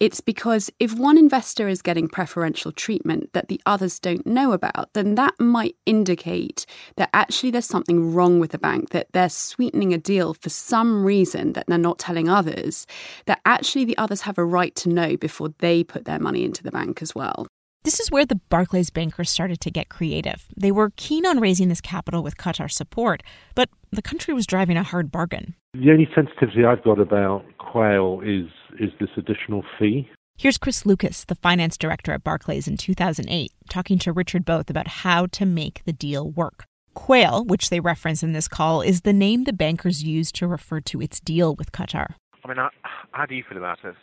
It's 0.00 0.20
because 0.20 0.70
if 0.80 0.98
one 0.98 1.16
investor 1.16 1.68
is 1.68 1.80
getting 1.80 2.08
preferential 2.08 2.72
treatment 2.72 3.32
that 3.32 3.46
the 3.46 3.60
others 3.64 4.00
don't 4.00 4.26
know 4.26 4.52
about, 4.52 4.92
then 4.92 5.14
that 5.14 5.38
might 5.38 5.76
indicate 5.86 6.66
that 6.96 7.10
actually 7.14 7.52
there's 7.52 7.64
something 7.64 8.12
wrong 8.12 8.40
with 8.40 8.50
the 8.50 8.58
bank, 8.58 8.90
that 8.90 9.06
they're 9.12 9.28
sweetening 9.28 9.94
a 9.94 9.98
deal 9.98 10.34
for 10.34 10.50
some 10.50 11.04
reason 11.04 11.52
that 11.52 11.66
they're 11.68 11.78
not 11.78 12.00
telling 12.00 12.28
others, 12.28 12.88
that 13.26 13.40
actually 13.46 13.84
the 13.84 13.96
others 13.96 14.22
have 14.22 14.36
a 14.36 14.44
right 14.44 14.74
to 14.74 14.88
know 14.88 15.16
before 15.16 15.54
they 15.60 15.84
put 15.84 16.06
their 16.06 16.18
money 16.18 16.44
into 16.44 16.64
the 16.64 16.72
bank 16.72 17.00
as 17.00 17.14
well. 17.14 17.46
This 17.84 18.00
is 18.00 18.10
where 18.10 18.24
the 18.24 18.40
Barclays 18.48 18.88
bankers 18.88 19.28
started 19.28 19.60
to 19.60 19.70
get 19.70 19.90
creative. 19.90 20.46
They 20.56 20.72
were 20.72 20.92
keen 20.96 21.26
on 21.26 21.38
raising 21.38 21.68
this 21.68 21.82
capital 21.82 22.22
with 22.22 22.38
Qatar 22.38 22.72
support, 22.72 23.22
but 23.54 23.68
the 23.92 24.00
country 24.00 24.32
was 24.32 24.46
driving 24.46 24.78
a 24.78 24.82
hard 24.82 25.12
bargain. 25.12 25.54
The 25.74 25.90
only 25.90 26.08
sensitivity 26.14 26.64
I've 26.64 26.82
got 26.82 26.98
about 26.98 27.44
Quail 27.58 28.22
is 28.24 28.46
is 28.80 28.90
this 28.98 29.10
additional 29.18 29.64
fee. 29.78 30.08
Here's 30.38 30.56
Chris 30.56 30.86
Lucas, 30.86 31.26
the 31.26 31.34
finance 31.34 31.76
director 31.76 32.12
at 32.12 32.24
Barclays 32.24 32.66
in 32.66 32.78
2008, 32.78 33.52
talking 33.68 33.98
to 33.98 34.12
Richard 34.12 34.46
Boath 34.46 34.70
about 34.70 34.88
how 34.88 35.26
to 35.26 35.44
make 35.44 35.82
the 35.84 35.92
deal 35.92 36.30
work. 36.30 36.64
Quail, 36.94 37.44
which 37.44 37.68
they 37.68 37.80
reference 37.80 38.22
in 38.22 38.32
this 38.32 38.48
call, 38.48 38.80
is 38.80 39.02
the 39.02 39.12
name 39.12 39.44
the 39.44 39.52
bankers 39.52 40.02
used 40.02 40.34
to 40.36 40.46
refer 40.46 40.80
to 40.80 41.02
its 41.02 41.20
deal 41.20 41.54
with 41.54 41.70
Qatar. 41.70 42.14
I 42.44 42.48
mean, 42.48 42.56
how, 42.56 42.70
how 43.12 43.26
do 43.26 43.34
you 43.34 43.44
feel 43.46 43.58
about 43.58 43.78
it? 43.84 43.94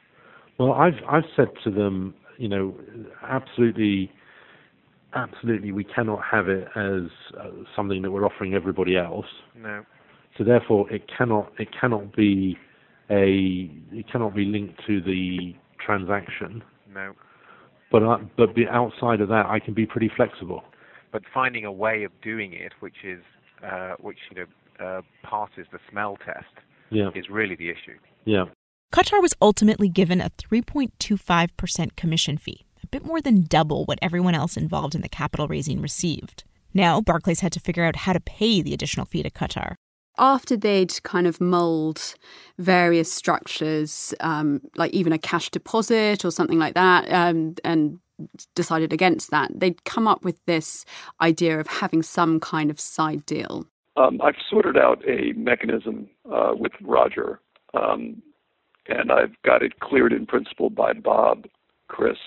Well, 0.59 0.73
I've 0.73 1.01
I've 1.09 1.25
said 1.35 1.47
to 1.63 1.71
them, 1.71 2.13
you 2.41 2.47
know, 2.47 2.73
absolutely, 3.21 4.11
absolutely, 5.13 5.71
we 5.71 5.83
cannot 5.83 6.21
have 6.23 6.49
it 6.49 6.67
as 6.75 7.03
uh, 7.39 7.51
something 7.75 8.01
that 8.01 8.09
we're 8.09 8.25
offering 8.25 8.55
everybody 8.55 8.97
else. 8.97 9.27
No. 9.55 9.85
So 10.35 10.43
therefore, 10.43 10.91
it 10.91 11.03
cannot 11.15 11.51
it 11.59 11.67
cannot 11.79 12.15
be 12.15 12.57
a 13.11 13.69
it 13.91 14.11
cannot 14.11 14.33
be 14.33 14.45
linked 14.45 14.81
to 14.87 15.01
the 15.01 15.53
transaction. 15.85 16.63
No. 16.91 17.13
But 17.91 18.01
I, 18.03 18.17
but 18.37 18.55
be 18.55 18.65
outside 18.67 19.21
of 19.21 19.27
that, 19.27 19.45
I 19.45 19.59
can 19.59 19.75
be 19.75 19.85
pretty 19.85 20.09
flexible. 20.15 20.63
But 21.11 21.21
finding 21.31 21.65
a 21.65 21.71
way 21.71 22.03
of 22.05 22.11
doing 22.23 22.53
it, 22.53 22.71
which 22.79 23.03
is, 23.03 23.21
uh, 23.63 23.95
which 23.99 24.17
you 24.31 24.37
know, 24.37 24.83
uh, 24.83 25.01
passes 25.23 25.67
the 25.71 25.79
smell 25.91 26.17
test, 26.25 26.45
Yeah, 26.89 27.09
is 27.13 27.25
really 27.29 27.55
the 27.55 27.69
issue. 27.69 27.99
yeah. 28.25 28.45
Qatar 28.91 29.21
was 29.21 29.33
ultimately 29.41 29.87
given 29.87 30.19
a 30.19 30.29
3.25% 30.31 31.95
commission 31.95 32.37
fee, 32.37 32.65
a 32.83 32.87
bit 32.87 33.05
more 33.05 33.21
than 33.21 33.43
double 33.43 33.85
what 33.85 33.99
everyone 34.01 34.35
else 34.35 34.57
involved 34.57 34.95
in 34.95 35.01
the 35.01 35.07
capital 35.07 35.47
raising 35.47 35.81
received. 35.81 36.43
Now, 36.73 36.99
Barclays 36.99 37.39
had 37.39 37.53
to 37.53 37.61
figure 37.61 37.85
out 37.85 37.95
how 37.95 38.11
to 38.11 38.19
pay 38.19 38.61
the 38.61 38.73
additional 38.73 39.05
fee 39.05 39.23
to 39.23 39.29
Qatar. 39.29 39.75
after 40.17 40.57
they'd 40.57 41.01
kind 41.03 41.25
of 41.25 41.39
mulled 41.39 42.15
various 42.59 43.11
structures, 43.11 44.13
um, 44.19 44.59
like 44.75 44.91
even 44.91 45.13
a 45.13 45.17
cash 45.17 45.49
deposit 45.49 46.25
or 46.25 46.31
something 46.31 46.59
like 46.59 46.73
that, 46.73 47.09
um, 47.11 47.55
and 47.63 47.97
decided 48.55 48.91
against 48.91 49.31
that, 49.31 49.49
they'd 49.55 49.83
come 49.85 50.07
up 50.07 50.25
with 50.25 50.37
this 50.45 50.85
idea 51.21 51.59
of 51.59 51.65
having 51.67 52.03
some 52.03 52.41
kind 52.41 52.69
of 52.69 52.79
side 52.79 53.25
deal. 53.25 53.65
Um, 53.95 54.19
I've 54.21 54.35
sorted 54.49 54.77
out 54.77 55.01
a 55.07 55.31
mechanism 55.37 56.09
uh, 56.29 56.51
with 56.55 56.73
Roger, 56.81 57.39
um, 57.73 58.21
and 58.87 59.11
I've 59.11 59.35
got 59.43 59.63
it 59.63 59.79
cleared 59.79 60.13
in 60.13 60.25
principle 60.25 60.69
by 60.69 60.93
Bob, 60.93 61.45
Chris, 61.87 62.17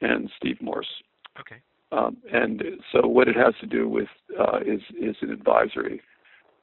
and 0.00 0.30
Steve 0.36 0.60
Morse. 0.60 1.02
Okay. 1.40 1.56
Um, 1.90 2.18
and 2.32 2.62
so, 2.92 3.06
what 3.06 3.28
it 3.28 3.36
has 3.36 3.54
to 3.60 3.66
do 3.66 3.88
with 3.88 4.08
uh, 4.38 4.58
is 4.58 4.80
is 5.00 5.16
an 5.22 5.30
advisory 5.30 6.02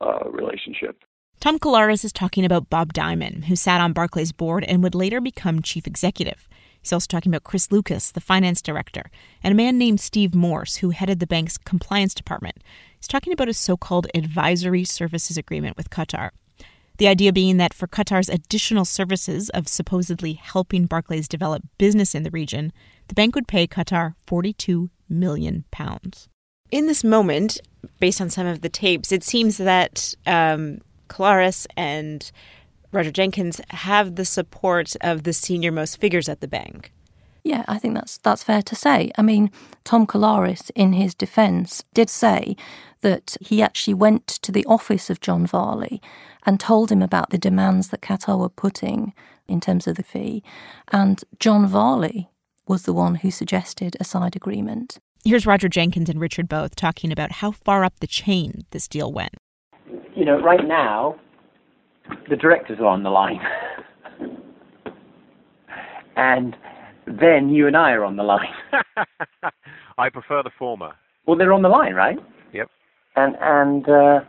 uh, 0.02 0.30
relationship. 0.30 0.98
Tom 1.40 1.60
Kalaris 1.60 2.06
is 2.06 2.14
talking 2.14 2.46
about 2.46 2.70
Bob 2.70 2.94
Diamond, 2.94 3.46
who 3.46 3.56
sat 3.56 3.82
on 3.82 3.94
Barclays' 3.94 4.32
board 4.32 4.64
and 4.64 4.82
would 4.84 4.96
later 4.96 5.20
become 5.20 5.62
chief 5.62 5.86
executive. 5.86 6.48
He's 6.82 6.94
also 6.94 7.08
talking 7.08 7.32
about 7.32 7.44
Chris 7.44 7.72
Lucas, 7.72 8.12
the 8.12 8.22
finance 8.22 8.62
director, 8.62 9.10
and 9.44 9.52
a 9.52 9.56
man 9.56 9.78
named 9.78 10.00
Steve 10.00 10.36
Morse, 10.36 10.78
who 10.78 10.92
headed 10.92 11.20
the 11.20 11.28
bank's 11.28 11.58
compliance 11.58 12.14
department. 12.14 12.58
He's 12.98 13.08
talking 13.08 13.34
about 13.34 13.50
a 13.50 13.54
so 13.54 13.76
called 13.76 14.08
advisory 14.14 14.84
services 14.84 15.38
agreement 15.38 15.78
with 15.78 15.90
Qatar. 15.90 16.30
The 16.98 17.08
idea 17.08 17.34
being 17.34 17.58
that 17.58 17.74
for 17.74 17.88
Qatar's 17.88 18.30
additional 18.30 18.86
services 18.86 19.50
of 19.50 19.68
supposedly 19.68 20.34
helping 20.34 20.86
Barclays 20.86 21.28
develop 21.28 21.64
business 21.78 22.16
in 22.16 22.24
the 22.24 22.32
region, 22.32 22.72
the 23.10 23.16
bank 23.16 23.36
would 23.36 23.48
pay 23.48 23.68
Qatar 23.68 24.16
42 24.26 24.90
million 25.10 25.66
pounds. 25.72 26.30
In 26.72 26.88
this 26.88 27.04
moment, 27.04 27.60
based 28.00 28.22
on 28.22 28.30
some 28.30 28.48
of 28.48 28.62
the 28.62 28.70
tapes, 28.70 29.12
it 29.12 29.24
seems 29.24 29.58
that 29.58 30.16
um, 30.26 30.80
Kalaris 31.10 31.68
and 31.76 32.32
Roger 32.92 33.12
Jenkins 33.12 33.60
have 33.70 34.16
the 34.16 34.26
support 34.26 34.96
of 35.02 35.24
the 35.24 35.34
senior 35.34 35.72
most 35.72 36.00
figures 36.00 36.30
at 36.30 36.40
the 36.40 36.48
bank. 36.48 36.92
Yeah, 37.46 37.64
I 37.68 37.78
think 37.78 37.94
that's 37.94 38.18
that's 38.18 38.42
fair 38.42 38.64
to 38.64 38.76
say. 38.76 39.12
I 39.20 39.22
mean, 39.22 39.52
Tom 39.84 40.08
Kalaris, 40.08 40.72
in 40.74 40.94
his 40.94 41.14
defence, 41.14 41.84
did 41.94 42.10
say 42.10 42.58
that 43.02 43.38
he 43.40 43.62
actually 43.62 43.94
went 43.94 44.26
to 44.26 44.52
the 44.52 44.66
office 44.66 45.12
of 45.12 45.22
John 45.22 45.46
Varley 45.46 46.02
and 46.48 46.60
told 46.60 46.92
him 46.92 47.04
about 47.04 47.30
the 47.30 47.38
demands 47.38 47.90
that 47.90 48.02
Qatar 48.02 48.40
were 48.40 48.50
putting 48.50 49.14
in 49.48 49.62
terms 49.62 49.86
of 49.86 49.96
the 49.96 50.02
fee, 50.02 50.42
and 50.92 51.24
John 51.40 51.68
Varley 51.68 52.30
was 52.68 52.84
the 52.84 52.94
one 52.94 53.16
who 53.16 53.30
suggested 53.30 53.96
a 54.00 54.04
side 54.04 54.36
agreement. 54.36 54.98
Here's 55.24 55.46
Roger 55.46 55.70
Jenkins 55.70 56.10
and 56.10 56.20
Richard 56.20 56.50
Boath 56.50 56.76
talking 56.76 57.12
about 57.12 57.32
how 57.32 57.52
far 57.52 57.84
up 57.86 58.00
the 58.00 58.08
chain 58.08 58.66
this 58.72 58.88
deal 58.88 59.14
went. 59.14 59.36
You 60.16 60.26
know, 60.26 60.42
right 60.42 60.66
now, 60.66 61.20
the 62.28 62.36
directors 62.36 62.80
are 62.80 62.88
on 62.88 63.04
the 63.04 63.12
line. 63.12 63.40
and 66.16 66.58
then 67.08 67.50
you 67.50 67.68
and 67.68 67.78
I 67.78 67.92
are 67.92 68.04
on 68.04 68.16
the 68.16 68.24
line. 68.24 68.54
I 69.98 70.10
prefer 70.10 70.44
the 70.44 70.52
former. 70.58 70.94
Well, 71.26 71.38
they're 71.38 71.54
on 71.54 71.62
the 71.62 71.70
line, 71.70 71.94
right? 71.94 72.18
Yep. 72.54 72.70
And 73.16 73.36
and 73.40 73.90
uh, 73.90 74.20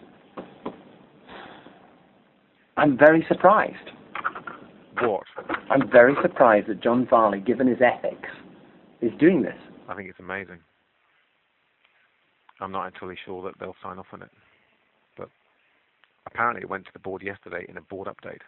I'm 2.76 2.96
very 2.98 3.24
surprised. 3.28 3.90
What? 5.00 5.24
I'm 5.70 5.90
very 5.90 6.14
surprised 6.22 6.68
that 6.68 6.82
John 6.82 7.06
Varley, 7.08 7.40
given 7.40 7.66
his 7.66 7.78
ethics, 7.82 8.28
is 9.02 9.12
doing 9.18 9.42
this. 9.42 9.56
I 9.88 9.94
think 9.94 10.08
it's 10.08 10.20
amazing. 10.20 10.58
I'm 12.60 12.72
not 12.72 12.86
entirely 12.86 13.16
sure 13.24 13.42
that 13.44 13.58
they'll 13.60 13.76
sign 13.82 13.98
off 13.98 14.06
on 14.12 14.22
it, 14.22 14.30
but 15.18 15.28
apparently 16.26 16.62
it 16.62 16.70
went 16.70 16.86
to 16.86 16.92
the 16.94 16.98
board 16.98 17.22
yesterday 17.22 17.66
in 17.68 17.76
a 17.76 17.82
board 17.82 18.08
update. 18.08 18.40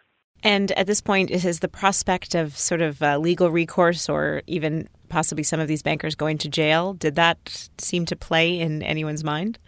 And 0.43 0.71
at 0.73 0.87
this 0.87 1.01
point, 1.01 1.31
is 1.31 1.59
the 1.59 1.67
prospect 1.67 2.35
of 2.35 2.57
sort 2.57 2.81
of 2.81 3.01
uh, 3.01 3.17
legal 3.17 3.51
recourse 3.51 4.07
or 4.07 4.41
even 4.47 4.87
possibly 5.09 5.43
some 5.43 5.59
of 5.59 5.67
these 5.67 5.81
bankers 5.81 6.15
going 6.15 6.37
to 6.39 6.49
jail, 6.49 6.93
did 6.93 7.15
that 7.15 7.69
seem 7.77 8.05
to 8.05 8.15
play 8.15 8.59
in 8.59 8.81
anyone's 8.83 9.23
mind? 9.23 9.59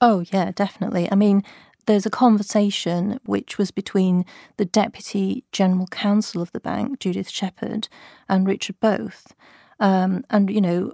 Oh, 0.00 0.24
yeah, 0.32 0.52
definitely. 0.54 1.10
I 1.10 1.14
mean, 1.14 1.42
there's 1.86 2.04
a 2.04 2.10
conversation 2.10 3.20
which 3.24 3.58
was 3.58 3.70
between 3.70 4.24
the 4.56 4.64
Deputy 4.64 5.44
General 5.52 5.86
Counsel 5.86 6.42
of 6.42 6.52
the 6.52 6.60
bank, 6.60 6.98
Judith 6.98 7.30
Shepherd, 7.30 7.88
and 8.28 8.46
Richard 8.46 8.78
Boath. 8.80 9.32
Um, 9.80 10.24
and, 10.28 10.50
you 10.50 10.60
know, 10.60 10.92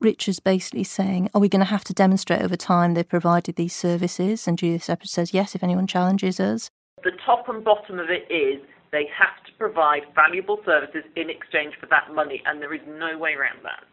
Richard's 0.00 0.40
basically 0.40 0.84
saying, 0.84 1.30
Are 1.32 1.40
we 1.40 1.48
going 1.48 1.60
to 1.60 1.66
have 1.66 1.84
to 1.84 1.94
demonstrate 1.94 2.42
over 2.42 2.56
time 2.56 2.94
they've 2.94 3.08
provided 3.08 3.54
these 3.56 3.74
services? 3.74 4.48
And 4.48 4.58
Judith 4.58 4.84
Shepherd 4.84 5.08
says, 5.08 5.32
Yes, 5.32 5.54
if 5.54 5.62
anyone 5.62 5.86
challenges 5.86 6.40
us. 6.40 6.70
The 7.04 7.12
top 7.24 7.48
and 7.48 7.64
bottom 7.64 7.98
of 7.98 8.06
it 8.10 8.30
is 8.32 8.62
they 8.92 9.08
have 9.16 9.42
to 9.46 9.52
provide 9.58 10.02
valuable 10.14 10.60
services 10.64 11.02
in 11.16 11.30
exchange 11.30 11.74
for 11.80 11.86
that 11.86 12.14
money, 12.14 12.42
and 12.46 12.60
there 12.60 12.74
is 12.74 12.80
no 12.86 13.18
way 13.18 13.32
around 13.32 13.64
that. 13.64 13.84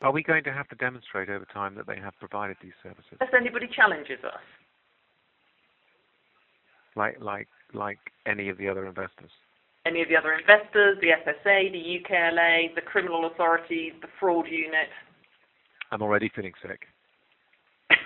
Are 0.00 0.12
we 0.12 0.22
going 0.22 0.44
to 0.44 0.52
have 0.52 0.68
to 0.68 0.76
demonstrate 0.76 1.28
over 1.28 1.44
time 1.52 1.74
that 1.74 1.86
they 1.86 1.98
have 1.98 2.14
provided 2.20 2.56
these 2.62 2.76
services? 2.82 3.18
Unless 3.20 3.34
anybody 3.34 3.68
challenges 3.74 4.22
us. 4.24 4.40
Like, 6.94 7.16
like, 7.20 7.48
like 7.74 7.98
any 8.26 8.48
of 8.48 8.58
the 8.58 8.68
other 8.68 8.86
investors? 8.86 9.30
any 9.88 10.02
of 10.02 10.08
the 10.08 10.16
other 10.16 10.34
investors, 10.34 10.98
the 11.00 11.08
FSA, 11.08 11.72
the 11.72 11.98
UKLA, 11.98 12.74
the 12.74 12.82
criminal 12.82 13.26
authorities, 13.26 13.92
the 14.02 14.08
fraud 14.20 14.46
unit. 14.48 14.88
I'm 15.90 16.02
already 16.02 16.30
feeling 16.34 16.52
sick. 16.62 16.80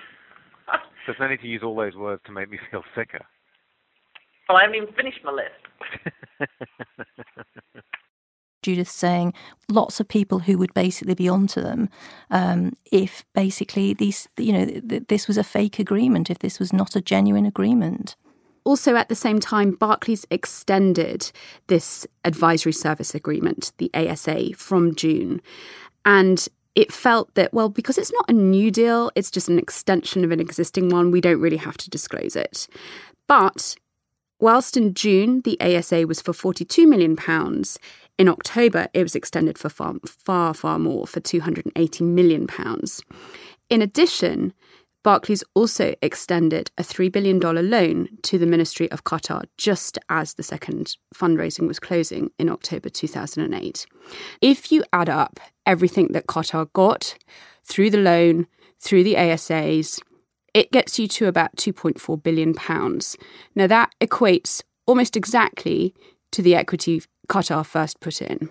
There's 1.07 1.19
no 1.19 1.29
need 1.29 1.41
to 1.41 1.49
use 1.49 1.63
all 1.65 1.75
those 1.75 1.97
words 1.97 2.23
to 2.27 2.33
make 2.33 2.51
me 2.51 2.59
feel 2.71 2.85
sicker. 2.95 3.25
Well, 4.49 4.59
I 4.59 4.63
haven't 4.63 4.77
even 4.77 4.95
finished 4.95 5.21
my 5.25 5.33
list. 5.33 5.63
Judith 8.63 8.89
saying 8.89 9.35
lots 9.69 10.01
of 10.01 10.09
people 10.09 10.41
who 10.41 10.57
would 10.57 10.73
basically 10.73 11.15
be 11.15 11.29
onto 11.29 11.61
them 11.61 11.89
um, 12.31 12.75
if 12.91 13.25
basically 13.35 13.93
these, 13.93 14.29
you 14.39 14.53
know, 14.53 14.65
th- 14.65 15.05
this 15.09 15.27
was 15.27 15.37
a 15.37 15.45
fake 15.45 15.79
agreement, 15.79 16.31
if 16.31 16.39
this 16.39 16.59
was 16.59 16.73
not 16.73 16.97
a 16.97 17.01
genuine 17.01 17.45
agreement. 17.45 18.17
Also, 18.65 18.95
at 18.95 19.09
the 19.09 19.17
same 19.17 19.41
time, 19.41 19.73
Barclays 19.73 20.25
extended 20.31 21.33
this 21.67 22.07
advisory 22.25 22.73
service 22.73 23.15
agreement, 23.15 23.73
the 23.79 23.91
ASA, 23.93 24.55
from 24.55 24.95
June. 24.95 25.43
And 26.05 26.47
it 26.77 26.93
felt 26.93 27.35
that, 27.35 27.53
well, 27.53 27.69
because 27.69 27.99
it's 27.99 28.13
not 28.13 28.31
a 28.31 28.33
new 28.33 28.71
deal, 28.71 29.11
it's 29.17 29.33
just 29.33 29.49
an 29.49 29.59
extension 29.59 30.25
of 30.25 30.31
an 30.31 30.39
existing 30.39 30.91
one, 30.91 31.11
we 31.11 31.21
don't 31.21 31.41
really 31.41 31.57
have 31.57 31.77
to 31.79 31.91
disclose 31.91 32.37
it. 32.37 32.69
But 33.27 33.75
whilst 34.43 34.77
in 34.77 34.93
June 34.93 35.41
the 35.43 35.59
ASA 35.61 36.05
was 36.07 36.21
for 36.21 36.33
£42 36.33 36.87
million, 36.87 37.17
in 38.19 38.29
October 38.29 38.89
it 38.93 39.03
was 39.03 39.15
extended 39.15 39.57
for 39.57 39.69
far, 39.69 39.95
far, 40.05 40.53
far 40.53 40.79
more, 40.81 41.07
for 41.07 41.21
£280 41.21 42.01
million. 42.03 42.49
In 43.71 43.81
addition, 43.81 44.53
Barclays 45.05 45.45
also 45.55 45.95
extended 46.03 46.73
a 46.77 46.83
$3 46.83 47.11
billion 47.11 47.39
loan 47.39 48.09
to 48.23 48.37
the 48.37 48.47
Ministry 48.47 48.91
of 48.91 49.05
Qatar 49.05 49.45
just 49.59 49.97
as 50.09 50.35
the 50.35 50.43
second 50.43 50.97
fundraising 51.15 51.69
was 51.69 51.79
closing 51.79 52.31
in 52.39 52.49
October 52.49 52.89
2008. 52.89 53.87
If 54.41 54.73
you 54.73 54.83
add 54.93 55.09
up 55.09 55.39
everything 55.67 56.09
that 56.13 56.27
Qatar 56.27 56.73
got 56.73 57.17
through 57.65 57.91
the 57.91 57.99
loan, 57.99 58.49
through 58.81 59.05
the 59.05 59.15
ASAs, 59.15 60.01
it 60.55 60.71
gets 60.73 60.99
you 60.99 61.09
to 61.09 61.27
about 61.27 61.57
2.4 61.57 62.23
billion 62.23 62.55
pounds. 62.55 63.17
Now 63.55 63.67
that 63.67 63.91
equates 64.01 64.63
almost 64.87 65.17
exactly 65.17 65.95
to 66.33 66.43
the 66.43 66.55
equity 66.55 67.03
Qatar 67.29 67.65
first 67.65 68.01
put 68.01 68.21
in. 68.21 68.51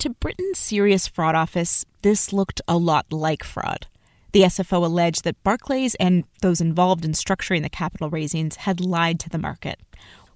To 0.00 0.10
Britain's 0.10 0.58
Serious 0.58 1.08
Fraud 1.08 1.34
Office, 1.34 1.84
this 2.02 2.32
looked 2.32 2.60
a 2.68 2.76
lot 2.76 3.12
like 3.12 3.42
fraud. 3.42 3.86
The 4.32 4.42
SFO 4.42 4.84
alleged 4.84 5.24
that 5.24 5.42
Barclays 5.42 5.94
and 5.96 6.24
those 6.42 6.60
involved 6.60 7.04
in 7.04 7.12
structuring 7.12 7.62
the 7.62 7.70
capital 7.70 8.10
raisings 8.10 8.56
had 8.56 8.80
lied 8.80 9.18
to 9.20 9.30
the 9.30 9.38
market. 9.38 9.80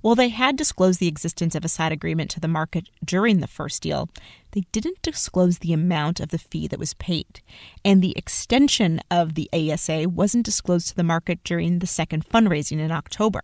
While 0.03 0.17
they 0.17 0.31
had 0.31 0.57
disclosed 0.57 0.99
the 0.99 1.07
existence 1.07 1.55
of 1.55 1.65
a 1.65 1.69
side 1.69 1.93
agreement 1.93 2.29
to 2.33 2.41
the 2.41 2.49
market 2.49 2.89
during 3.05 3.39
the 3.39 3.47
first 3.47 3.83
deal, 3.83 4.11
they 4.51 4.65
didn't 4.73 5.01
disclose 5.01 5.59
the 5.59 5.73
amount 5.73 6.19
of 6.19 6.31
the 6.31 6.39
fee 6.39 6.67
that 6.67 6.81
was 6.81 6.95
paid. 6.95 7.41
And 7.85 8.03
the 8.03 8.13
extension 8.17 9.01
of 9.13 9.35
the 9.35 9.49
ASA 9.53 10.09
wasn't 10.09 10.45
disclosed 10.45 10.89
to 10.89 10.97
the 10.97 11.05
market 11.05 11.45
during 11.45 11.79
the 11.79 11.87
second 11.87 12.29
fundraising 12.29 12.81
in 12.81 12.91
October. 12.91 13.43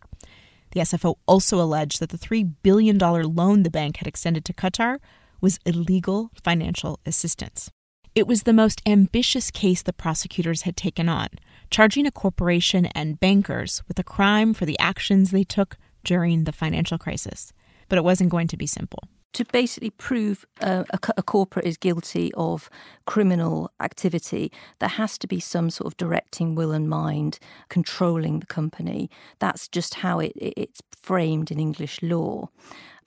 The 0.73 0.81
SFO 0.81 1.14
also 1.27 1.61
alleged 1.61 2.01
that 2.01 2.11
the 2.11 2.18
$3 2.18 2.55
billion 2.64 2.99
loan 2.99 3.62
the 3.62 3.71
bank 3.71 3.99
had 3.99 4.09
extended 4.09 4.44
to 4.47 4.53
Qatar 4.53 4.99
was 5.40 5.61
illegal 5.64 6.33
financial 6.42 6.99
assistance. 7.07 7.71
It 8.16 8.27
was 8.27 8.42
the 8.42 8.53
most 8.53 8.83
ambitious 8.85 9.53
case 9.53 9.81
the 9.81 9.92
prosecutors 9.92 10.62
had 10.62 10.77
taken 10.77 11.09
on, 11.09 11.29
charging 11.71 12.05
a 12.05 12.11
corporation 12.11 12.87
and 12.87 13.21
bankers 13.21 13.85
with 13.87 13.97
a 14.01 14.05
crime 14.05 14.55
for 14.55 14.66
the 14.66 14.79
actions 14.81 15.31
they 15.31 15.44
took 15.44 15.77
during 16.09 16.44
the 16.44 16.53
financial 16.53 16.97
crisis. 16.97 17.53
But 17.90 17.99
it 17.99 18.05
wasn't 18.05 18.31
going 18.31 18.49
to 18.49 18.57
be 18.57 18.66
simple 18.66 19.03
to 19.35 19.44
basically 19.53 19.90
prove 19.90 20.47
a, 20.61 20.87
a, 20.90 21.23
corporate 21.23 21.66
is 21.66 21.77
guilty 21.77 22.33
of 22.35 22.71
criminal 23.07 23.71
activity, 23.79 24.51
there 24.79 24.88
has 24.88 25.18
to 25.18 25.27
be 25.27 25.38
some 25.38 25.71
sort 25.71 25.87
of 25.87 25.97
directing 25.99 26.55
will 26.55 26.73
and 26.73 26.88
mind 26.88 27.38
controlling 27.68 28.40
the 28.40 28.47
company. 28.47 29.11
That's 29.38 29.68
just 29.68 29.97
how 29.97 30.18
it, 30.18 30.33
it, 30.35 30.55
it's 30.57 30.81
framed 30.97 31.51
in 31.51 31.61
English 31.61 32.03
law 32.03 32.49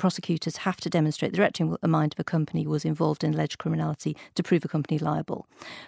prosecutors 0.01 0.57
have 0.57 0.77
to 0.77 0.89
demonstrate 0.89 1.31
the 1.31 1.37
directing 1.37 1.77
mind 1.83 2.15
of 2.15 2.19
a 2.19 2.23
company 2.23 2.65
was 2.65 2.83
involved 2.83 3.23
in 3.23 3.35
alleged 3.35 3.59
criminality 3.59 4.17
to 4.33 4.41
prove 4.41 4.65
a 4.65 4.67
company 4.67 4.97
liable. 4.97 5.45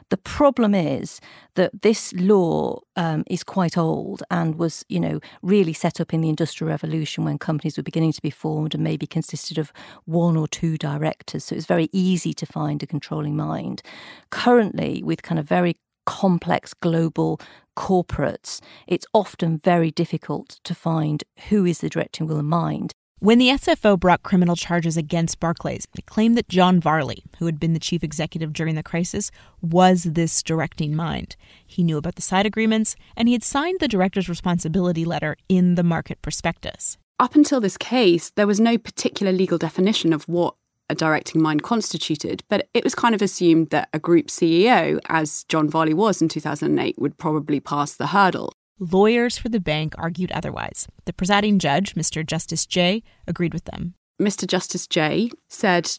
The 0.09 0.17
problem 0.17 0.75
is 0.75 1.19
that 1.55 1.81
this 1.81 2.13
law 2.13 2.81
um, 2.95 3.23
is 3.27 3.43
quite 3.43 3.75
old 3.75 4.21
and 4.29 4.53
was, 4.59 4.85
you 4.87 4.99
know, 4.99 5.19
really 5.41 5.73
set 5.73 5.99
up 5.99 6.13
in 6.13 6.21
the 6.21 6.29
Industrial 6.29 6.69
Revolution 6.69 7.25
when 7.25 7.39
companies 7.39 7.75
were 7.75 7.81
beginning 7.81 8.11
to 8.11 8.21
be 8.21 8.29
formed 8.29 8.75
and 8.75 8.83
maybe 8.83 9.07
consisted 9.07 9.57
of 9.57 9.73
one 10.05 10.37
or 10.37 10.47
two 10.47 10.77
directors. 10.77 11.45
So 11.45 11.55
it's 11.55 11.65
very 11.65 11.89
easy 11.91 12.35
to 12.35 12.45
find 12.45 12.83
a 12.83 12.85
controlling 12.85 13.35
mind. 13.35 13.81
Currently, 14.29 15.01
with 15.01 15.23
kind 15.23 15.39
of 15.39 15.47
very 15.47 15.73
complex 16.05 16.75
global 16.75 17.41
corporates, 17.75 18.61
it's 18.85 19.07
often 19.11 19.57
very 19.57 19.89
difficult 19.89 20.59
to 20.65 20.75
find 20.75 21.23
who 21.49 21.65
is 21.65 21.79
the 21.79 21.89
directing 21.89 22.27
will 22.27 22.37
and 22.37 22.47
mind. 22.47 22.93
When 23.23 23.37
the 23.37 23.51
SFO 23.51 23.97
brought 23.97 24.21
criminal 24.21 24.57
charges 24.57 24.97
against 24.97 25.39
Barclays, 25.39 25.87
it 25.97 26.05
claimed 26.05 26.37
that 26.37 26.49
John 26.49 26.81
Varley, 26.81 27.23
who 27.39 27.45
had 27.45 27.57
been 27.57 27.71
the 27.71 27.79
chief 27.79 28.03
executive 28.03 28.51
during 28.51 28.75
the 28.75 28.83
crisis, 28.83 29.31
was 29.61 30.03
this 30.03 30.43
directing 30.43 30.93
mind. 30.93 31.37
He 31.65 31.85
knew 31.85 31.95
about 31.95 32.15
the 32.15 32.21
side 32.21 32.45
agreements, 32.45 32.97
and 33.15 33.29
he 33.29 33.33
had 33.33 33.41
signed 33.41 33.79
the 33.79 33.87
director's 33.87 34.27
responsibility 34.27 35.05
letter 35.05 35.37
in 35.47 35.75
the 35.75 35.83
market 35.83 36.21
prospectus. 36.21 36.97
Up 37.17 37.33
until 37.33 37.61
this 37.61 37.77
case, 37.77 38.29
there 38.31 38.45
was 38.45 38.59
no 38.59 38.77
particular 38.77 39.31
legal 39.31 39.57
definition 39.57 40.11
of 40.11 40.27
what 40.27 40.55
a 40.89 40.93
directing 40.95 41.41
mind 41.41 41.63
constituted, 41.63 42.43
but 42.49 42.67
it 42.73 42.83
was 42.83 42.93
kind 42.93 43.15
of 43.15 43.21
assumed 43.21 43.69
that 43.69 43.87
a 43.93 43.99
group 43.99 44.27
CEO, 44.27 44.99
as 45.07 45.45
John 45.45 45.69
Varley 45.69 45.93
was 45.93 46.21
in 46.21 46.27
2008, 46.27 46.99
would 46.99 47.17
probably 47.17 47.61
pass 47.61 47.93
the 47.93 48.07
hurdle. 48.07 48.51
Lawyers 48.79 49.37
for 49.37 49.49
the 49.49 49.59
bank 49.59 49.93
argued 49.97 50.31
otherwise. 50.31 50.87
The 51.05 51.13
presiding 51.13 51.59
judge, 51.59 51.95
Mr. 51.95 52.25
Justice 52.25 52.65
Jay, 52.65 53.03
agreed 53.27 53.53
with 53.53 53.65
them. 53.65 53.93
Mr. 54.21 54.47
Justice 54.47 54.87
Jay 54.87 55.29
said 55.47 55.91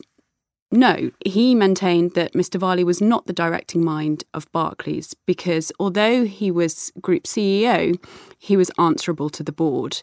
no, 0.70 1.10
he 1.24 1.54
maintained 1.54 2.14
that 2.14 2.32
Mr. 2.32 2.58
Varley 2.58 2.82
was 2.82 3.00
not 3.00 3.26
the 3.26 3.32
directing 3.32 3.84
mind 3.84 4.24
of 4.34 4.50
Barclays 4.50 5.14
because 5.24 5.70
although 5.78 6.24
he 6.24 6.50
was 6.50 6.90
group 7.00 7.24
CEO, 7.24 7.96
he 8.38 8.56
was 8.56 8.72
answerable 8.76 9.30
to 9.30 9.44
the 9.44 9.52
board 9.52 10.02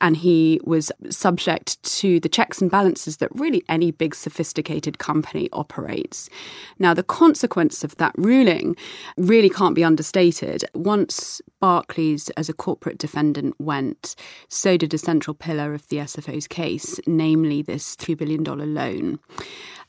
and 0.00 0.16
he 0.16 0.60
was 0.62 0.92
subject 1.10 1.82
to 1.82 2.20
the 2.20 2.28
checks 2.28 2.60
and 2.60 2.70
balances 2.70 3.16
that 3.16 3.30
really 3.34 3.64
any 3.68 3.90
big 3.90 4.14
sophisticated 4.14 4.98
company 4.98 5.48
operates. 5.52 6.30
Now, 6.78 6.94
the 6.94 7.02
consequence 7.02 7.82
of 7.82 7.96
that 7.96 8.14
ruling 8.16 8.76
really 9.16 9.50
can't 9.50 9.74
be 9.74 9.84
understated. 9.84 10.64
Once 10.74 11.42
Barclays, 11.60 12.30
as 12.30 12.48
a 12.48 12.54
corporate 12.54 12.98
defendant, 12.98 13.54
went, 13.58 14.14
so 14.48 14.76
did 14.76 14.94
a 14.94 14.98
central 14.98 15.34
pillar 15.34 15.74
of 15.74 15.88
the 15.88 15.98
SFO's 15.98 16.46
case, 16.46 17.00
namely 17.06 17.62
this 17.62 17.96
$3 17.96 18.16
billion 18.16 18.44
loan 18.44 19.18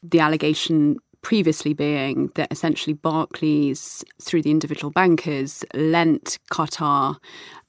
the 0.03 0.19
allegation 0.19 0.97
previously 1.23 1.73
being 1.73 2.29
that 2.35 2.51
essentially 2.51 2.93
Barclays, 2.93 4.03
through 4.21 4.41
the 4.43 4.51
individual 4.51 4.91
bankers, 4.91 5.63
lent 5.73 6.37
Qatar 6.51 7.15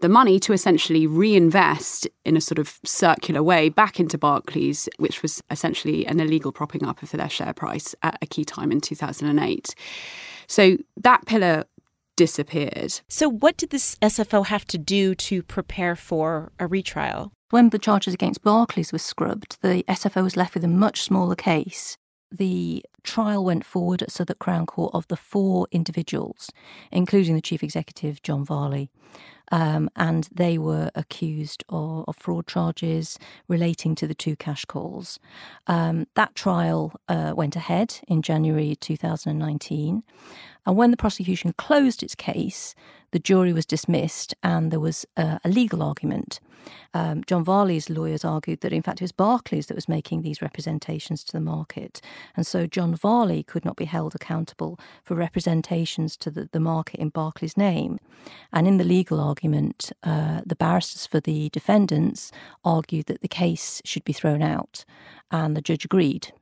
the 0.01 0.09
money 0.09 0.39
to 0.41 0.53
essentially 0.53 1.07
reinvest 1.07 2.07
in 2.25 2.37
a 2.37 2.41
sort 2.41 2.59
of 2.59 2.79
circular 2.85 3.43
way 3.43 3.69
back 3.71 3.99
into 3.99 4.19
Barclays, 4.19 4.89
which 4.99 5.23
was 5.23 5.41
essentially 5.51 6.05
an 6.07 6.21
illegal 6.21 6.53
propping 6.53 6.85
up 6.85 7.03
of 7.03 7.11
their 7.13 7.31
share 7.31 7.55
price 7.55 7.95
at 8.03 8.19
a 8.21 8.27
key 8.27 8.45
time 8.45 8.71
in 8.71 8.81
2008. 8.81 9.75
So 10.47 10.77
that 10.99 11.25
pillar 11.25 11.65
disappeared. 12.17 13.01
So, 13.09 13.29
what 13.29 13.57
did 13.57 13.71
this 13.71 13.97
SFO 13.97 14.47
have 14.47 14.65
to 14.67 14.79
do 14.79 15.15
to 15.17 15.43
prepare 15.43 15.97
for 15.97 16.53
a 16.59 16.67
retrial? 16.67 17.33
When 17.51 17.71
the 17.71 17.79
charges 17.79 18.15
against 18.15 18.43
Barclays 18.43 18.93
were 18.93 18.99
scrubbed, 18.99 19.59
the 19.63 19.85
SFO 19.85 20.23
was 20.23 20.37
left 20.37 20.55
with 20.55 20.65
a 20.65 20.69
much 20.69 21.03
smaller 21.03 21.37
case. 21.37 21.97
The 22.37 22.85
trial 23.05 23.45
went 23.45 23.65
forward 23.65 24.03
at 24.03 24.11
Southwark 24.11 24.41
Crown 24.41 24.67
Court 24.67 24.91
of 24.93 25.07
the 25.07 25.17
four 25.17 25.69
individuals, 25.71 26.51
including 26.91 27.37
the 27.37 27.41
chief 27.41 27.63
executive, 27.63 28.23
John 28.25 28.45
Varley. 28.45 28.91
Um, 29.53 29.91
and 29.95 30.29
they 30.33 30.57
were 30.59 30.91
accused 30.95 31.65
of, 31.69 32.05
of, 32.09 32.17
fraud 32.17 32.47
charges 32.47 33.19
relating 33.47 33.95
to 33.97 34.07
the 34.07 34.15
two 34.15 34.37
cash 34.37 34.65
calls. 34.65 35.21
Um, 35.67 36.07
that 36.15 36.35
trial 36.35 36.93
uh, 37.09 37.35
went 37.37 37.55
ahead 37.55 38.01
in 38.09 38.23
January 38.23 38.75
2019. 38.75 40.03
And 40.67 40.77
when 40.77 40.91
the 40.91 40.97
prosecution 40.97 41.53
closed 41.59 42.03
its 42.03 42.15
case, 42.15 42.75
the 43.11 43.19
jury 43.19 43.53
was 43.53 43.67
dismissed 43.67 44.35
and 44.43 44.71
there 44.71 44.81
was 44.81 45.07
a 45.17 45.39
legal 45.45 45.83
argument. 45.83 46.41
Um, 46.93 47.23
John 47.27 47.45
Varley's 47.45 47.91
lawyers 47.91 48.25
argued 48.25 48.61
that 48.61 48.73
in 48.73 48.83
fact 48.83 49.01
it 49.01 49.05
was 49.05 49.13
Barclays 49.13 49.67
that 49.67 49.75
was 49.75 49.89
making 49.89 50.23
these 50.23 50.41
representations 50.41 51.25
to 51.25 51.33
the 51.33 51.41
market. 51.41 52.01
And 52.37 52.47
so 52.47 52.67
John 52.67 52.95
Varley 52.95 53.43
could 53.43 53.65
not 53.65 53.77
be 53.77 53.85
held 53.85 54.15
accountable 54.15 54.79
for 55.03 55.15
representations 55.15 56.17
to 56.19 56.31
the, 56.31 56.49
the 56.53 56.61
market 56.61 57.01
in 57.01 57.09
Barclays' 57.09 57.57
name. 57.57 57.99
And 58.53 58.67
in 58.67 58.79
the 58.79 58.85
legal 58.85 59.21
argument, 59.21 59.34
uh, 60.03 60.41
the 60.45 60.57
barristers 60.57 61.07
for 61.07 61.21
the 61.21 61.49
defendants 61.51 62.31
argued 62.65 63.07
that 63.07 63.23
the 63.23 63.29
case 63.29 63.81
should 63.85 64.05
be 64.05 64.13
thrown 64.13 64.43
out. 64.43 64.85
And 65.31 65.57
the 65.57 65.63
judge 65.63 65.85
agreed. 65.85 66.33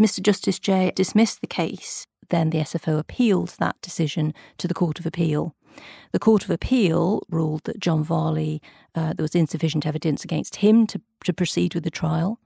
Mr. 0.00 0.22
Justice 0.22 0.58
Jay 0.58 0.92
dismissed 0.94 1.40
the 1.40 1.46
case 1.46 2.06
then 2.30 2.50
the 2.50 2.58
SFO 2.58 2.98
appealed 2.98 3.50
that 3.58 3.80
decision 3.82 4.32
to 4.58 4.66
the 4.66 4.74
Court 4.74 4.98
of 4.98 5.06
Appeal. 5.06 5.54
The 6.12 6.18
Court 6.18 6.44
of 6.44 6.50
Appeal 6.50 7.22
ruled 7.28 7.64
that 7.64 7.78
John 7.78 8.02
Varley, 8.02 8.62
uh, 8.94 9.12
there 9.12 9.22
was 9.22 9.34
insufficient 9.34 9.86
evidence 9.86 10.24
against 10.24 10.56
him 10.56 10.86
to, 10.88 11.00
to 11.24 11.32
proceed 11.32 11.74
with 11.74 11.84
the 11.84 11.90
trial, 11.90 12.40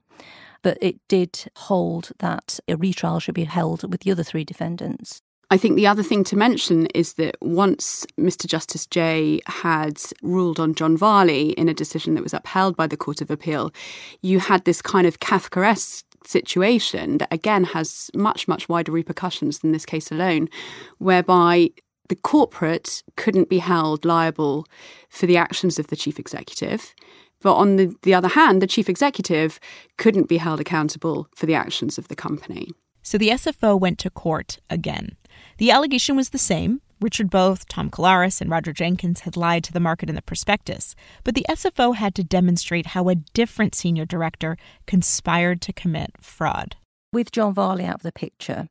but 0.61 0.77
it 0.81 0.99
did 1.07 1.45
hold 1.55 2.11
that 2.19 2.59
a 2.67 2.75
retrial 2.75 3.19
should 3.19 3.35
be 3.35 3.45
held 3.45 3.89
with 3.89 4.01
the 4.01 4.11
other 4.11 4.23
three 4.23 4.43
defendants. 4.43 5.21
I 5.51 5.57
think 5.57 5.75
the 5.75 5.87
other 5.87 6.03
thing 6.03 6.23
to 6.25 6.35
mention 6.35 6.87
is 6.87 7.13
that 7.13 7.37
once 7.41 8.05
Mr. 8.19 8.47
Justice 8.47 8.87
Jay 8.87 9.41
had 9.45 10.01
ruled 10.23 10.59
on 10.59 10.73
John 10.73 10.97
Varley 10.97 11.51
in 11.51 11.69
a 11.69 11.73
decision 11.73 12.15
that 12.15 12.23
was 12.23 12.33
upheld 12.33 12.75
by 12.75 12.87
the 12.87 12.97
Court 12.97 13.21
of 13.21 13.29
Appeal, 13.29 13.71
you 14.21 14.39
had 14.39 14.65
this 14.65 14.81
kind 14.81 15.05
of 15.05 15.19
Kafkaesque 15.19 16.03
situation 16.25 17.19
that 17.19 17.31
again 17.31 17.63
has 17.65 18.09
much, 18.15 18.47
much 18.47 18.67
wider 18.67 18.91
repercussions 18.91 19.59
than 19.59 19.71
this 19.71 19.85
case 19.85 20.11
alone, 20.11 20.49
whereby 20.97 21.69
the 22.09 22.15
corporate 22.15 23.03
couldn't 23.15 23.49
be 23.49 23.59
held 23.59 24.05
liable 24.05 24.65
for 25.09 25.25
the 25.25 25.37
actions 25.37 25.77
of 25.77 25.87
the 25.87 25.95
chief 25.95 26.19
executive. 26.19 26.93
But 27.41 27.55
on 27.55 27.75
the, 27.75 27.95
the 28.01 28.13
other 28.13 28.27
hand, 28.27 28.61
the 28.61 28.67
chief 28.67 28.89
executive 28.89 29.59
couldn't 29.97 30.27
be 30.27 30.37
held 30.37 30.59
accountable 30.59 31.27
for 31.35 31.45
the 31.45 31.55
actions 31.55 31.97
of 31.99 32.07
the 32.07 32.15
company. 32.15 32.71
So 33.03 33.19
the 33.19 33.29
SFO 33.29 33.79
went 33.79 33.99
to 33.99 34.09
court 34.09 34.57
again. 34.69 35.15
The 35.57 35.71
allegation 35.71 36.17
was 36.17 36.29
the 36.29 36.37
same 36.37 36.81
Richard 36.99 37.29
Boath, 37.29 37.67
Tom 37.67 37.89
Kalaris, 37.89 38.41
and 38.41 38.49
Roger 38.49 38.73
Jenkins 38.73 39.21
had 39.21 39.37
lied 39.37 39.63
to 39.65 39.73
the 39.73 39.79
market 39.79 40.09
in 40.09 40.15
the 40.15 40.21
prospectus, 40.21 40.95
but 41.23 41.35
the 41.35 41.45
SFO 41.49 41.95
had 41.95 42.15
to 42.15 42.23
demonstrate 42.23 42.87
how 42.87 43.09
a 43.09 43.15
different 43.15 43.75
senior 43.75 44.05
director 44.05 44.57
conspired 44.85 45.61
to 45.61 45.73
commit 45.73 46.11
fraud. 46.19 46.75
With 47.13 47.31
John 47.31 47.53
Varley 47.53 47.85
out 47.85 47.95
of 47.95 48.03
the 48.03 48.11
picture, 48.11 48.67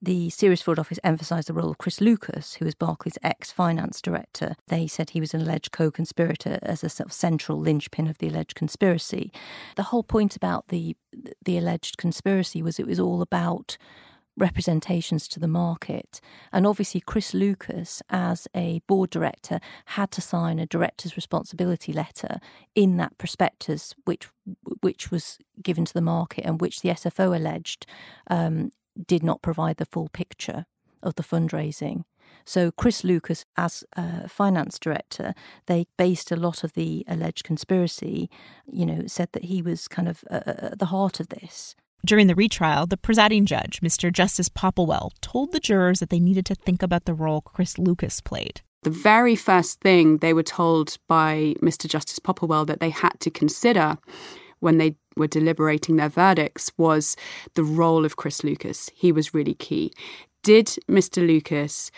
the 0.00 0.30
Serious 0.30 0.62
Fraud 0.62 0.78
Office 0.78 1.00
emphasised 1.02 1.48
the 1.48 1.52
role 1.52 1.70
of 1.70 1.78
Chris 1.78 2.00
Lucas, 2.00 2.54
who 2.54 2.64
was 2.64 2.76
Barclays' 2.76 3.18
ex 3.22 3.50
finance 3.50 4.00
director. 4.00 4.54
They 4.68 4.86
said 4.86 5.10
he 5.10 5.20
was 5.20 5.34
an 5.34 5.40
alleged 5.40 5.72
co 5.72 5.90
conspirator 5.90 6.60
as 6.62 6.84
a 6.84 6.88
sort 6.88 7.08
of 7.08 7.12
central 7.12 7.58
linchpin 7.58 8.06
of 8.06 8.18
the 8.18 8.28
alleged 8.28 8.54
conspiracy. 8.54 9.32
The 9.74 9.84
whole 9.84 10.04
point 10.04 10.36
about 10.36 10.68
the 10.68 10.96
the 11.44 11.58
alleged 11.58 11.96
conspiracy 11.96 12.62
was 12.62 12.78
it 12.78 12.86
was 12.86 13.00
all 13.00 13.22
about 13.22 13.76
representations 14.38 15.28
to 15.28 15.40
the 15.40 15.48
market. 15.48 16.20
And 16.52 16.66
obviously, 16.66 17.00
Chris 17.00 17.34
Lucas, 17.34 18.02
as 18.08 18.48
a 18.54 18.80
board 18.86 19.10
director, 19.10 19.60
had 19.86 20.10
to 20.12 20.20
sign 20.20 20.58
a 20.58 20.66
director's 20.66 21.16
responsibility 21.16 21.92
letter 21.92 22.38
in 22.74 22.96
that 22.96 23.18
prospectus, 23.18 23.94
which 24.04 24.28
which 24.80 25.10
was 25.10 25.38
given 25.62 25.84
to 25.84 25.92
the 25.92 26.00
market 26.00 26.44
and 26.44 26.60
which 26.60 26.80
the 26.80 26.88
SFO 26.90 27.36
alleged 27.36 27.86
um, 28.30 28.70
did 29.06 29.22
not 29.22 29.42
provide 29.42 29.76
the 29.76 29.86
full 29.86 30.08
picture 30.08 30.64
of 31.02 31.14
the 31.16 31.22
fundraising. 31.22 32.04
So, 32.44 32.70
Chris 32.70 33.04
Lucas, 33.04 33.44
as 33.56 33.84
finance 34.26 34.78
director, 34.78 35.34
they 35.66 35.86
based 35.96 36.30
a 36.32 36.36
lot 36.36 36.64
of 36.64 36.72
the 36.72 37.04
alleged 37.06 37.44
conspiracy, 37.44 38.30
you 38.70 38.86
know, 38.86 39.06
said 39.06 39.30
that 39.32 39.44
he 39.44 39.60
was 39.60 39.88
kind 39.88 40.08
of 40.08 40.24
uh, 40.30 40.40
at 40.46 40.78
the 40.78 40.86
heart 40.86 41.20
of 41.20 41.28
this. 41.28 41.74
During 42.04 42.26
the 42.26 42.34
retrial, 42.34 42.86
the 42.86 42.96
presiding 42.96 43.44
judge, 43.44 43.80
Mr. 43.80 44.12
Justice 44.12 44.48
Popplewell, 44.48 45.10
told 45.20 45.52
the 45.52 45.60
jurors 45.60 46.00
that 46.00 46.10
they 46.10 46.20
needed 46.20 46.46
to 46.46 46.54
think 46.54 46.82
about 46.82 47.04
the 47.04 47.14
role 47.14 47.40
Chris 47.40 47.78
Lucas 47.78 48.20
played. 48.20 48.60
The 48.82 48.90
very 48.90 49.34
first 49.34 49.80
thing 49.80 50.18
they 50.18 50.32
were 50.32 50.44
told 50.44 50.98
by 51.08 51.54
Mr. 51.60 51.88
Justice 51.88 52.20
Popplewell 52.20 52.66
that 52.68 52.80
they 52.80 52.90
had 52.90 53.18
to 53.20 53.30
consider 53.30 53.98
when 54.60 54.78
they 54.78 54.96
were 55.16 55.26
deliberating 55.26 55.96
their 55.96 56.08
verdicts 56.08 56.70
was 56.76 57.16
the 57.54 57.64
role 57.64 58.04
of 58.04 58.16
Chris 58.16 58.44
Lucas. 58.44 58.88
He 58.94 59.10
was 59.10 59.34
really 59.34 59.54
key. 59.54 59.92
Did 60.42 60.68
Mr. 60.88 61.26
Lucas 61.26 61.90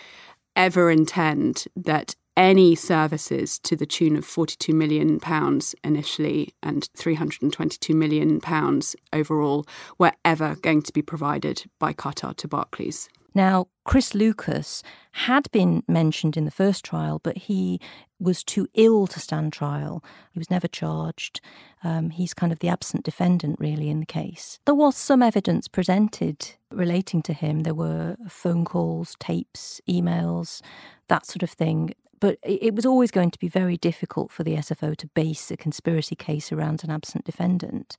ever 0.57 0.91
intend 0.91 1.67
that 1.77 2.17
any 2.37 2.75
services 2.75 3.59
to 3.61 3.77
the 3.77 3.87
tune 3.87 4.17
of 4.17 4.25
42 4.25 4.73
million 4.73 5.21
pounds 5.21 5.75
initially 5.85 6.55
and 6.63 6.89
322 6.97 7.95
million 7.95 8.41
pounds 8.41 8.97
overall 9.13 9.67
were 9.99 10.13
ever 10.25 10.57
going 10.57 10.83
to 10.83 10.93
be 10.93 11.03
provided 11.03 11.65
by 11.79 11.93
Qatar 11.93 12.37
to 12.37 12.49
Barclays. 12.49 13.09
Now, 13.35 13.69
Chris 13.85 14.15
Lucas 14.15 14.83
had 15.13 15.51
been 15.53 15.83
mentioned 15.87 16.37
in 16.37 16.45
the 16.45 16.51
first 16.51 16.85
trial, 16.85 17.21
but 17.23 17.37
he 17.37 17.81
was 18.19 18.45
too 18.45 18.67
ill 18.75 19.07
to 19.07 19.21
stand 19.21 19.53
trial. 19.53 20.05
He 20.33 20.39
was 20.39 20.51
never 20.51 20.69
charged. 20.69 21.41
Um, 21.83 22.11
he's 22.11 22.35
kind 22.35 22.53
of 22.53 22.59
the 22.59 22.69
absent 22.69 23.05
defendant, 23.05 23.57
really, 23.59 23.89
in 23.89 24.01
the 24.01 24.07
case. 24.07 24.59
There 24.67 24.75
was 24.75 24.97
some 24.97 25.23
evidence 25.23 25.69
presented 25.69 26.57
relating 26.71 27.23
to 27.23 27.33
him. 27.33 27.61
There 27.61 27.75
were 27.75 28.17
phone 28.29 28.65
calls, 28.65 29.17
tapes, 29.19 29.81
emails, 29.89 30.61
that 31.09 31.27
sort 31.27 31.43
of 31.43 31.51
thing 31.51 31.95
but 32.21 32.39
it 32.43 32.75
was 32.75 32.87
always 32.87 33.11
going 33.11 33.31
to 33.31 33.39
be 33.39 33.49
very 33.49 33.77
difficult 33.77 34.31
for 34.31 34.45
the 34.45 34.55
SFO 34.57 34.97
to 34.97 35.07
base 35.09 35.51
a 35.51 35.57
conspiracy 35.57 36.15
case 36.15 36.53
around 36.53 36.85
an 36.85 36.91
absent 36.91 37.25
defendant. 37.25 37.97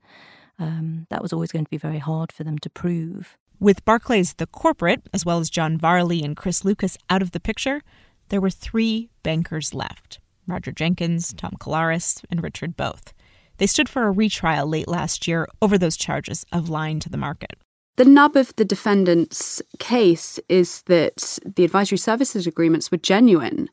Um, 0.60 1.08
that 1.10 1.22
was 1.22 1.34
always 1.34 1.52
going 1.52 1.66
to 1.66 1.72
be 1.72 1.78
very 1.78 1.98
hard 1.98 2.32
for 2.32 2.44
them 2.44 2.60
to 2.60 2.70
prove. 2.70 3.38
With 3.60 3.84
Barclays, 3.84 4.36
the 4.36 4.48
corporate, 4.48 5.02
as 5.14 5.26
well 5.26 5.40
as 5.40 5.50
John 5.50 5.78
Varley 5.78 6.24
and 6.24 6.36
Chris 6.36 6.64
Lucas 6.64 6.98
out 7.10 7.22
of 7.22 7.32
the 7.32 7.40
picture, 7.40 7.82
there 8.30 8.42
were 8.42 8.50
three 8.50 9.10
bankers 9.24 9.74
left 9.74 10.20
Roger 10.48 10.72
Jenkins, 10.72 11.34
Tom 11.34 11.54
Kalaris, 11.60 12.24
and 12.30 12.44
Richard 12.44 12.76
Boath. 12.76 13.14
They 13.58 13.68
stood 13.68 13.88
for 13.88 14.04
a 14.04 14.12
retrial 14.12 14.68
late 14.68 14.88
last 14.88 15.28
year 15.28 15.48
over 15.62 15.78
those 15.78 15.96
charges 15.96 16.46
of 16.52 16.70
lying 16.70 17.00
to 17.02 17.10
the 17.10 17.18
market. 17.18 17.60
The 18.02 18.10
nub 18.10 18.36
of 18.36 18.56
the 18.56 18.66
defendant's 18.66 19.62
case 19.78 20.40
is 20.50 20.82
that 20.88 21.38
the 21.46 21.64
advisory 21.64 22.00
services 22.00 22.48
agreements 22.48 22.90
were 22.90 22.98
genuine 22.98 23.70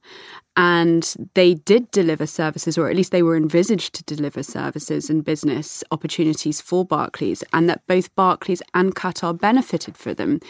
and 0.54 1.14
they 1.32 1.54
did 1.54 1.90
deliver 1.92 2.26
services, 2.26 2.76
or 2.76 2.90
at 2.90 2.96
least 2.96 3.10
they 3.10 3.22
were 3.22 3.38
envisaged 3.38 3.94
to 3.94 4.04
deliver 4.04 4.42
services 4.42 5.08
and 5.08 5.24
business 5.24 5.82
opportunities 5.92 6.60
for 6.60 6.84
Barclays, 6.84 7.42
and 7.54 7.70
that 7.70 7.86
both 7.86 8.14
Barclays 8.16 8.60
and 8.74 8.94
Qatar 8.94 9.40
benefited 9.40 9.96
from 9.96 10.16
them. 10.16 10.40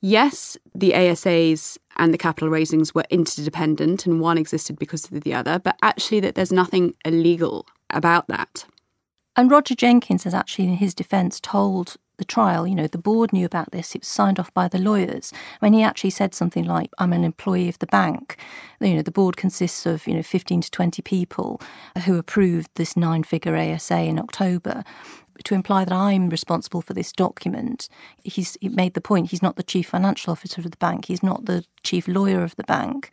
Yes, 0.00 0.56
the 0.74 0.92
ASAs 0.92 1.76
and 1.98 2.14
the 2.14 2.18
capital 2.26 2.48
raisings 2.48 2.94
were 2.94 3.04
interdependent 3.10 4.06
and 4.06 4.18
one 4.18 4.38
existed 4.38 4.78
because 4.78 5.12
of 5.12 5.20
the 5.24 5.34
other, 5.34 5.58
but 5.58 5.76
actually 5.82 6.20
that 6.20 6.36
there's 6.36 6.52
nothing 6.52 6.94
illegal 7.04 7.66
about 7.90 8.28
that. 8.28 8.64
And 9.36 9.50
Roger 9.50 9.74
Jenkins 9.74 10.24
has 10.24 10.32
actually, 10.32 10.64
in 10.64 10.76
his 10.76 10.94
defence, 10.94 11.38
told 11.38 11.96
the 12.18 12.24
trial, 12.24 12.66
you 12.66 12.74
know, 12.74 12.86
the 12.86 12.98
board 12.98 13.32
knew 13.32 13.44
about 13.44 13.72
this. 13.72 13.94
It 13.94 14.02
was 14.02 14.08
signed 14.08 14.40
off 14.40 14.52
by 14.54 14.68
the 14.68 14.78
lawyers. 14.78 15.32
When 15.60 15.72
he 15.72 15.82
actually 15.82 16.10
said 16.10 16.34
something 16.34 16.64
like, 16.64 16.90
I'm 16.98 17.12
an 17.12 17.24
employee 17.24 17.68
of 17.68 17.78
the 17.78 17.86
bank. 17.86 18.36
You 18.80 18.94
know, 18.94 19.02
the 19.02 19.10
board 19.10 19.36
consists 19.36 19.86
of, 19.86 20.06
you 20.06 20.14
know, 20.14 20.22
15 20.22 20.62
to 20.62 20.70
20 20.70 21.02
people 21.02 21.60
who 22.04 22.18
approved 22.18 22.70
this 22.74 22.96
nine 22.96 23.22
figure 23.22 23.56
ASA 23.56 23.98
in 23.98 24.18
October 24.18 24.84
to 25.44 25.54
imply 25.54 25.84
that 25.84 25.92
I'm 25.92 26.28
responsible 26.28 26.82
for 26.82 26.94
this 26.94 27.12
document. 27.12 27.88
He's 28.24 28.56
he 28.60 28.68
made 28.68 28.94
the 28.94 29.00
point 29.00 29.30
he's 29.30 29.42
not 29.42 29.56
the 29.56 29.62
chief 29.62 29.88
financial 29.88 30.32
officer 30.32 30.60
of 30.60 30.70
the 30.70 30.76
bank. 30.76 31.06
He's 31.06 31.22
not 31.22 31.46
the 31.46 31.64
chief 31.82 32.08
lawyer 32.08 32.42
of 32.42 32.56
the 32.56 32.64
bank. 32.64 33.10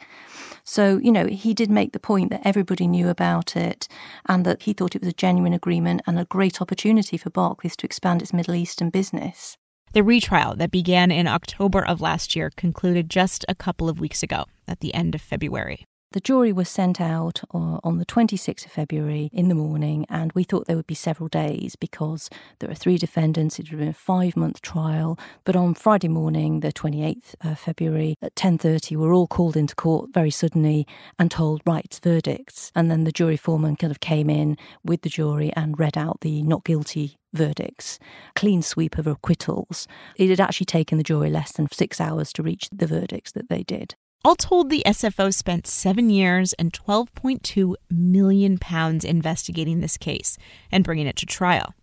So, 0.64 0.98
you 0.98 1.12
know, 1.12 1.28
he 1.28 1.54
did 1.54 1.70
make 1.70 1.92
the 1.92 2.00
point 2.00 2.30
that 2.30 2.46
everybody 2.46 2.88
knew 2.88 3.10
about 3.10 3.56
it 3.58 3.88
and 4.28 4.46
that 4.46 4.64
he 4.64 4.74
thought 4.74 4.96
it 4.96 5.02
was 5.02 5.10
a 5.10 5.14
genuine 5.14 5.54
agreement 5.54 6.02
and 6.08 6.18
a 6.18 6.26
great 6.26 6.62
opportunity 6.62 7.18
for 7.18 7.30
Barclays 7.30 7.76
to 7.78 7.86
expand 7.86 8.22
its 8.22 8.34
Middle 8.34 8.56
Eastern 8.56 8.90
business. 8.90 9.58
The 9.92 10.04
retrial 10.04 10.56
that 10.56 10.72
began 10.72 11.12
in 11.12 11.28
October 11.28 11.86
of 11.86 12.02
last 12.02 12.36
year 12.36 12.50
concluded 12.56 13.10
just 13.10 13.46
a 13.48 13.56
couple 13.56 13.90
of 13.90 14.00
weeks 14.00 14.24
ago 14.24 14.46
at 14.68 14.80
the 14.80 14.94
end 14.94 15.14
of 15.14 15.22
February. 15.22 15.86
The 16.13 16.19
jury 16.19 16.54
was 16.54 16.69
sent 16.69 17.02
out 17.02 17.41
uh, 17.56 17.80
on 17.84 17.97
the 17.97 18.06
26th 18.06 18.67
of 18.67 18.71
February 18.71 19.32
in 19.34 19.47
the 19.47 19.56
morning, 19.56 20.06
and 20.10 20.32
we 20.34 20.43
thought 20.43 20.67
there 20.67 20.76
would 20.76 20.86
be 20.86 20.93
several 20.93 21.28
days 21.28 21.76
because 21.76 22.30
there 22.60 22.69
are 22.69 22.76
three 22.76 22.99
defendants. 22.99 23.58
It 23.58 23.63
would 23.63 23.69
have 23.71 23.80
been 23.80 23.88
a 23.88 23.93
five-month 23.93 24.62
trial. 24.62 25.17
But 25.43 25.56
on 25.56 25.73
Friday 25.73 26.10
morning, 26.10 26.60
the 26.60 26.71
28th 26.71 27.34
of 27.41 27.58
February 27.58 28.15
at 28.21 28.36
10:30, 28.36 28.95
we're 28.95 29.15
all 29.15 29.26
called 29.26 29.58
into 29.58 29.73
court 29.73 30.12
very 30.13 30.30
suddenly 30.30 30.86
and 31.17 31.32
told 31.32 31.63
rights 31.65 31.97
verdicts. 31.97 32.71
And 32.76 32.91
then 32.91 33.06
the 33.06 33.12
jury 33.12 33.36
foreman 33.36 33.76
kind 33.76 33.89
of 33.89 33.99
came 33.99 34.30
in 34.30 34.56
with 34.84 35.02
the 35.02 35.10
jury 35.10 35.52
and 35.56 35.80
read 35.80 35.97
out 35.97 36.21
the 36.21 36.43
not 36.43 36.63
guilty 36.63 37.17
verdicts, 37.34 37.97
clean 38.36 38.62
sweep 38.62 38.99
of 38.99 39.08
acquittals. 39.08 39.88
It 40.15 40.30
had 40.30 40.39
actually 40.39 40.65
taken 40.65 40.99
the 40.99 41.04
jury 41.04 41.32
less 41.32 41.54
than 41.54 41.71
six 41.71 41.99
hours 41.99 42.32
to 42.34 42.43
reach 42.43 42.69
the 42.71 42.86
verdicts 42.86 43.32
that 43.32 43.49
they 43.49 43.63
did. 43.63 43.95
All 44.26 44.36
told, 44.36 44.70
the 44.70 44.84
SFO 44.86 45.34
spent 45.34 45.68
seven 45.68 46.10
years 46.10 46.54
and 46.54 46.72
12.2 46.72 47.76
million 47.90 48.58
pounds 48.58 49.04
investigating 49.04 49.82
this 49.82 49.98
case 49.98 50.38
and 50.72 50.84
bringing 50.84 51.08
it 51.08 51.18
to 51.18 51.26
trial, 51.26 51.74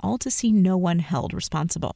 all 0.00 0.18
to 0.18 0.28
see 0.28 0.50
no 0.50 0.76
one 0.76 0.98
held 0.98 1.32
responsible. 1.32 1.94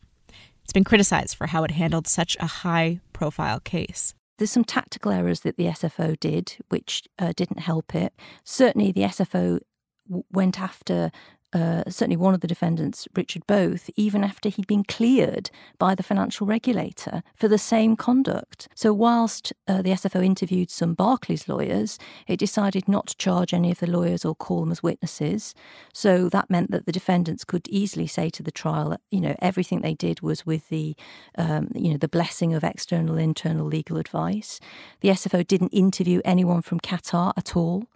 It's 0.62 0.72
been 0.72 0.84
criticized 0.84 1.34
for 1.34 1.48
how 1.48 1.64
it 1.64 1.72
handled 1.72 2.06
such 2.06 2.36
a 2.38 2.46
high 2.46 3.00
profile 3.12 3.58
case. 3.58 4.14
There's 4.38 4.52
some 4.52 4.64
tactical 4.64 5.10
errors 5.10 5.40
that 5.40 5.56
the 5.56 5.64
SFO 5.64 6.18
did, 6.20 6.58
which 6.68 7.02
uh, 7.18 7.32
didn't 7.34 7.58
help 7.58 7.92
it. 7.96 8.12
Certainly, 8.44 8.92
the 8.92 9.02
SFO 9.02 9.58
w- 10.06 10.24
went 10.30 10.60
after 10.60 11.10
uh, 11.52 11.82
certainly 11.88 12.16
one 12.16 12.34
of 12.34 12.40
the 12.40 12.46
defendants, 12.46 13.08
Richard 13.14 13.46
Boath, 13.46 13.88
even 13.96 14.22
after 14.22 14.48
he'd 14.48 14.66
been 14.66 14.84
cleared 14.84 15.50
by 15.78 15.94
the 15.94 16.02
financial 16.02 16.46
regulator 16.46 17.22
for 17.34 17.48
the 17.48 17.58
same 17.58 17.96
conduct. 17.96 18.68
So, 18.74 18.92
whilst 18.92 19.52
uh, 19.66 19.80
the 19.82 19.90
SFO 19.90 20.24
interviewed 20.24 20.70
some 20.70 20.94
Barclays 20.94 21.48
lawyers, 21.48 21.98
it 22.26 22.38
decided 22.38 22.86
not 22.86 23.08
to 23.08 23.16
charge 23.16 23.54
any 23.54 23.70
of 23.70 23.78
the 23.78 23.90
lawyers 23.90 24.24
or 24.24 24.34
call 24.34 24.60
them 24.60 24.72
as 24.72 24.82
witnesses. 24.82 25.54
So, 25.94 26.28
that 26.28 26.50
meant 26.50 26.70
that 26.70 26.86
the 26.86 26.92
defendants 26.92 27.44
could 27.44 27.66
easily 27.68 28.06
say 28.06 28.28
to 28.30 28.42
the 28.42 28.52
trial 28.52 28.90
that, 28.90 29.00
you 29.10 29.20
know, 29.20 29.34
everything 29.40 29.80
they 29.80 29.94
did 29.94 30.20
was 30.20 30.44
with 30.44 30.68
the, 30.68 30.94
um, 31.36 31.70
you 31.74 31.90
know, 31.90 31.98
the 31.98 32.08
blessing 32.08 32.52
of 32.52 32.62
external, 32.62 33.16
internal 33.16 33.66
legal 33.66 33.96
advice. 33.96 34.60
The 35.00 35.08
SFO 35.08 35.46
didn't 35.46 35.68
interview 35.68 36.20
anyone 36.24 36.60
from 36.60 36.80
Qatar 36.80 37.32
at 37.36 37.56
all 37.56 37.88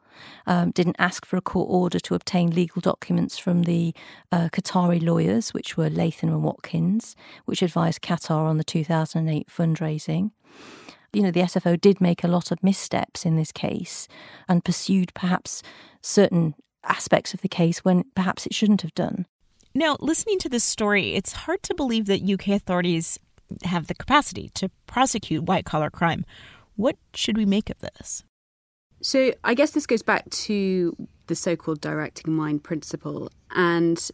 um, 0.46 0.70
didn't 0.70 0.96
ask 0.98 1.24
for 1.24 1.36
a 1.36 1.40
court 1.40 1.68
order 1.70 1.98
to 2.00 2.14
obtain 2.14 2.50
legal 2.50 2.80
documents 2.80 3.38
from 3.38 3.62
the 3.62 3.94
uh, 4.30 4.48
Qatari 4.52 5.02
lawyers, 5.02 5.52
which 5.54 5.76
were 5.76 5.90
Latham 5.90 6.30
and 6.30 6.42
Watkins, 6.42 7.16
which 7.44 7.62
advised 7.62 8.02
Qatar 8.02 8.48
on 8.48 8.58
the 8.58 8.64
2008 8.64 9.48
fundraising. 9.48 10.30
You 11.12 11.22
know, 11.22 11.30
the 11.30 11.40
SFO 11.40 11.80
did 11.80 12.00
make 12.00 12.24
a 12.24 12.28
lot 12.28 12.50
of 12.50 12.62
missteps 12.62 13.26
in 13.26 13.36
this 13.36 13.52
case 13.52 14.08
and 14.48 14.64
pursued 14.64 15.12
perhaps 15.14 15.62
certain 16.00 16.54
aspects 16.84 17.34
of 17.34 17.42
the 17.42 17.48
case 17.48 17.84
when 17.84 18.04
perhaps 18.14 18.46
it 18.46 18.54
shouldn't 18.54 18.82
have 18.82 18.94
done. 18.94 19.26
Now, 19.74 19.96
listening 20.00 20.38
to 20.40 20.48
this 20.48 20.64
story, 20.64 21.14
it's 21.14 21.32
hard 21.32 21.62
to 21.64 21.74
believe 21.74 22.06
that 22.06 22.28
UK 22.28 22.48
authorities 22.48 23.18
have 23.64 23.86
the 23.86 23.94
capacity 23.94 24.50
to 24.54 24.70
prosecute 24.86 25.44
white 25.44 25.64
collar 25.64 25.90
crime. 25.90 26.24
What 26.76 26.96
should 27.14 27.36
we 27.36 27.46
make 27.46 27.70
of 27.70 27.78
this? 27.78 28.24
So 29.02 29.32
I 29.42 29.54
guess 29.54 29.72
this 29.72 29.86
goes 29.86 30.02
back 30.02 30.30
to 30.30 30.96
the 31.26 31.34
so 31.34 31.56
called 31.56 31.80
directing 31.80 32.32
mind 32.32 32.62
principle. 32.62 33.30
And 33.50 34.10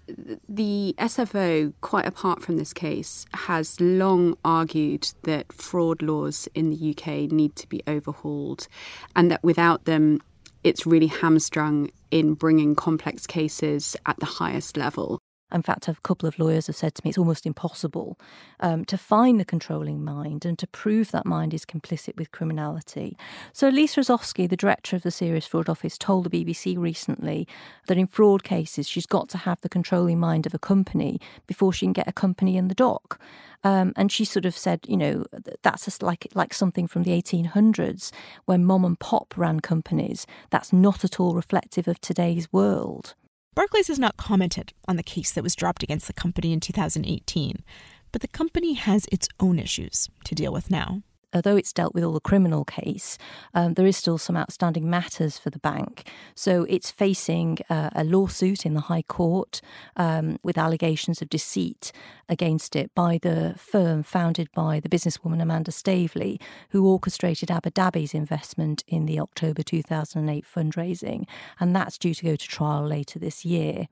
the 0.48 0.94
SFO, 0.98 1.72
quite 1.81 2.07
apart 2.07 2.42
from 2.42 2.57
this 2.57 2.72
case, 2.72 3.27
has 3.35 3.81
long 3.81 4.37
argued 4.44 5.12
that 5.22 5.53
fraud 5.53 6.03
laws 6.03 6.48
in 6.55 6.70
the 6.70 6.90
UK 6.90 7.31
need 7.31 7.55
to 7.57 7.68
be 7.68 7.83
overhauled 7.87 8.66
and 9.14 9.31
that 9.31 9.44
without 9.44 9.85
them, 9.85 10.20
it's 10.64 10.87
really 10.87 11.07
hamstrung 11.07 11.90
in 12.11 12.35
bringing 12.35 12.74
complex 12.74 13.27
cases 13.27 13.96
at 14.07 14.18
the 14.18 14.27
highest 14.27 14.77
level. 14.77 15.18
In 15.52 15.62
fact, 15.62 15.88
a 15.88 15.94
couple 16.02 16.28
of 16.28 16.38
lawyers 16.38 16.66
have 16.66 16.76
said 16.76 16.94
to 16.94 17.02
me 17.04 17.11
it's 17.11 17.18
almost 17.18 17.46
impossible 17.46 18.18
um, 18.61 18.84
to 18.84 18.98
find 18.98 19.40
the 19.40 19.44
controlling 19.44 20.04
mind 20.04 20.44
and 20.44 20.58
to 20.58 20.66
prove 20.66 21.11
that 21.11 21.24
mind 21.24 21.54
is 21.54 21.64
complicit 21.64 22.16
with 22.16 22.32
criminality. 22.32 23.16
So, 23.52 23.68
Lisa 23.68 24.00
Osofsky, 24.00 24.48
the 24.48 24.56
director 24.56 24.94
of 24.94 25.02
the 25.02 25.11
Serious 25.11 25.46
Fraud 25.46 25.68
Office, 25.68 25.96
told 25.96 26.30
the 26.30 26.44
BBC 26.44 26.76
recently 26.76 27.48
that 27.87 27.96
in 27.96 28.06
fraud 28.06 28.44
cases, 28.44 28.88
she's 28.88 29.06
got 29.06 29.28
to 29.30 29.38
have 29.38 29.61
the 29.62 29.68
controlling 29.68 30.20
mind 30.20 30.46
of 30.46 30.54
a 30.54 30.58
company 30.58 31.20
before 31.46 31.72
she 31.72 31.87
can 31.87 31.92
get 31.92 32.08
a 32.08 32.12
company 32.12 32.56
in 32.56 32.68
the 32.68 32.74
dock. 32.74 33.20
Um, 33.64 33.92
and 33.96 34.12
she 34.12 34.24
sort 34.24 34.46
of 34.46 34.56
said, 34.56 34.80
you 34.87 34.96
know, 34.96 35.24
that's 35.62 36.00
like 36.02 36.28
like 36.34 36.54
something 36.54 36.87
from 36.87 37.02
the 37.02 37.11
1800s 37.11 38.12
when 38.44 38.64
mom 38.64 38.84
and 38.84 38.98
pop 38.98 39.34
ran 39.37 39.61
companies. 39.61 40.26
That's 40.50 40.72
not 40.72 41.04
at 41.04 41.18
all 41.18 41.34
reflective 41.34 41.88
of 41.88 42.00
today's 42.00 42.52
world. 42.52 43.14
Barclays 43.59 43.88
has 43.88 43.99
not 43.99 44.16
commented 44.16 44.73
on 44.87 44.94
the 44.94 45.03
case 45.03 45.33
that 45.33 45.42
was 45.42 45.57
dropped 45.57 45.83
against 45.83 46.07
the 46.07 46.12
company 46.12 46.53
in 46.53 46.61
2018, 46.61 47.64
but 48.12 48.21
the 48.21 48.29
company 48.29 48.75
has 48.75 49.07
its 49.11 49.27
own 49.40 49.59
issues 49.59 50.09
to 50.27 50.37
deal 50.37 50.53
with 50.53 50.71
now 50.71 51.03
although 51.34 51.56
it's 51.56 51.72
dealt 51.72 51.94
with 51.94 52.04
all 52.04 52.12
the 52.12 52.20
criminal 52.20 52.64
case, 52.64 53.18
um, 53.54 53.74
there 53.74 53.86
is 53.86 53.96
still 53.96 54.18
some 54.18 54.36
outstanding 54.36 54.88
matters 54.88 55.38
for 55.38 55.50
the 55.50 55.58
bank. 55.58 56.08
So 56.34 56.64
it's 56.68 56.90
facing 56.90 57.58
uh, 57.68 57.90
a 57.94 58.04
lawsuit 58.04 58.64
in 58.64 58.74
the 58.74 58.82
High 58.82 59.02
Court 59.02 59.60
um, 59.96 60.38
with 60.42 60.58
allegations 60.58 61.20
of 61.22 61.28
deceit 61.28 61.92
against 62.28 62.76
it 62.76 62.94
by 62.94 63.18
the 63.20 63.54
firm 63.56 64.02
founded 64.02 64.48
by 64.54 64.80
the 64.80 64.88
businesswoman 64.88 65.42
Amanda 65.42 65.70
Staveley, 65.70 66.40
who 66.70 66.86
orchestrated 66.86 67.50
Abu 67.50 67.70
Dhabi's 67.70 68.14
investment 68.14 68.84
in 68.86 69.06
the 69.06 69.20
October 69.20 69.62
2008 69.62 70.44
fundraising. 70.44 71.26
And 71.60 71.74
that's 71.74 71.98
due 71.98 72.14
to 72.14 72.24
go 72.24 72.36
to 72.36 72.48
trial 72.48 72.86
later 72.86 73.18
this 73.18 73.44
year. 73.44 73.88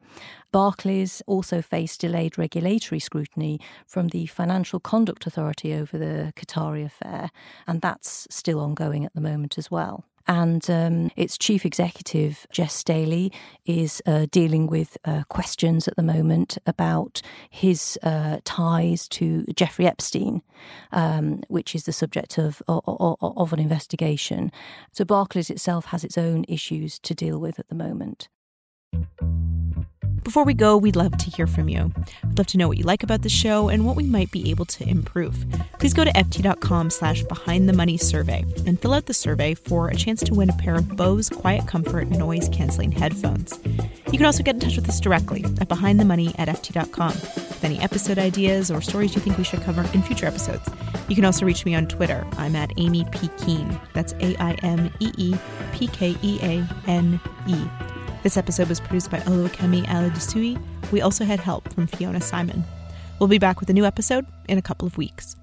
Barclays 0.53 1.23
also 1.27 1.61
faced 1.61 2.01
delayed 2.01 2.39
regulatory 2.39 2.99
scrutiny 2.99 3.61
from 3.87 4.09
the 4.09 4.27
Financial 4.27 4.81
Conduct 4.81 5.27
Authority 5.27 5.75
over 5.75 5.99
the 5.99 6.33
Qatari 6.37 6.85
affair, 6.85 7.26
and 7.67 7.81
that's 7.81 8.27
still 8.31 8.61
ongoing 8.61 9.05
at 9.05 9.15
the 9.15 9.21
moment 9.21 9.59
as 9.59 9.71
well. 9.71 10.05
And 10.29 10.69
um, 10.69 11.11
its 11.15 11.39
chief 11.39 11.65
executive, 11.65 12.47
Jes 12.53 12.75
Staley, 12.75 13.33
is 13.65 14.03
uh, 14.07 14.27
dealing 14.31 14.67
with 14.67 14.99
uh, 15.05 15.23
questions 15.29 15.87
at 15.87 15.95
the 15.95 16.03
moment 16.03 16.59
about 16.67 17.23
his 17.49 17.97
uh, 18.03 18.39
ties 18.45 19.07
to 19.09 19.45
Jeffrey 19.55 19.87
Epstein, 19.87 20.43
um, 20.91 21.43
which 21.49 21.75
is 21.77 21.85
the 21.85 21.93
subject 21.93 22.39
of, 22.39 22.61
of, 22.67 23.17
of 23.21 23.53
an 23.53 23.61
investigation. 23.61 24.51
So 24.91 25.05
Barclays 25.05 25.51
itself 25.51 25.87
has 25.87 26.03
its 26.03 26.19
own 26.19 26.45
issues 26.49 26.99
to 27.01 27.15
deal 27.15 27.39
with 27.39 27.61
at 27.61 27.69
the 27.69 27.77
moment. 27.77 28.29
Before 30.27 30.43
we 30.43 30.55
go, 30.55 30.77
we'd 30.77 30.97
love 30.97 31.17
to 31.19 31.31
hear 31.31 31.47
from 31.47 31.69
you. 31.69 31.93
We'd 32.25 32.37
love 32.37 32.49
to 32.49 32.59
know 32.59 32.67
what 32.67 32.79
you 32.79 32.83
like 32.83 33.05
about 33.05 33.23
the 33.23 33.29
show 33.29 33.69
and 33.69 33.87
what 33.87 33.95
we 33.95 34.03
might 34.03 34.29
be 34.33 34.51
able 34.51 34.65
to 34.65 34.83
improve. 34.83 35.47
Please 35.79 35.95
go 35.95 36.03
to 36.03 36.11
ft.com 36.11 36.91
slash 36.91 37.23
behind 37.23 37.69
the 37.69 37.73
money 37.73 37.97
survey 37.97 38.45
and 38.67 38.77
fill 38.83 38.93
out 38.93 39.07
the 39.07 39.15
survey 39.15 39.55
for 39.55 39.87
a 39.87 39.95
chance 39.95 40.25
to 40.25 40.35
win 40.35 40.51
a 40.51 40.53
pair 40.55 40.75
of 40.75 40.97
Bose 40.97 41.29
Quiet 41.29 41.69
Comfort 41.69 42.09
noise 42.09 42.49
canceling 42.49 42.91
headphones. 42.91 43.57
You 44.11 44.19
can 44.19 44.25
also 44.25 44.43
get 44.43 44.57
in 44.57 44.61
touch 44.63 44.75
with 44.75 44.89
us 44.89 44.99
directly 44.99 45.45
at 45.45 45.69
behindthemoney 45.69 46.35
at 46.41 46.49
ft.com 46.49 47.13
with 47.13 47.63
any 47.63 47.79
episode 47.79 48.19
ideas 48.19 48.69
or 48.69 48.81
stories 48.81 49.15
you 49.15 49.21
think 49.21 49.39
we 49.39 49.45
should 49.45 49.63
cover 49.63 49.83
in 49.95 50.03
future 50.03 50.27
episodes. 50.27 50.69
You 51.07 51.15
can 51.15 51.25
also 51.25 51.47
reach 51.47 51.65
me 51.65 51.77
on 51.77 51.87
Twitter. 51.87 52.27
I'm 52.37 52.57
at 52.57 52.77
Aimee 52.77 53.05
P. 53.13 53.29
Keane. 53.39 53.79
That's 53.95 54.13
A 54.15 54.35
I 54.43 54.55
M 54.65 54.91
E 54.99 55.13
E 55.17 55.37
P 55.73 55.87
K 55.87 56.17
E 56.21 56.41
A 56.43 56.67
N 56.89 57.21
E. 57.47 57.96
This 58.27 58.37
episode 58.37 58.69
was 58.69 58.81
produced 58.81 59.09
by 59.09 59.21
Oluwakemi 59.21 59.85
Aladesuyi. 59.85 60.61
We 60.91 61.01
also 61.01 61.25
had 61.25 61.39
help 61.39 61.73
from 61.73 61.87
Fiona 61.87 62.19
Symon. 62.19 62.65
We'll 63.21 63.29
be 63.29 63.39
back 63.39 63.61
with 63.61 63.71
a 63.71 63.73
new 63.73 63.85
episode 63.85 64.27
in 64.49 64.59
a 64.59 64.63
couple 64.63 64.89
of 64.89 64.99
weeks. 64.99 65.37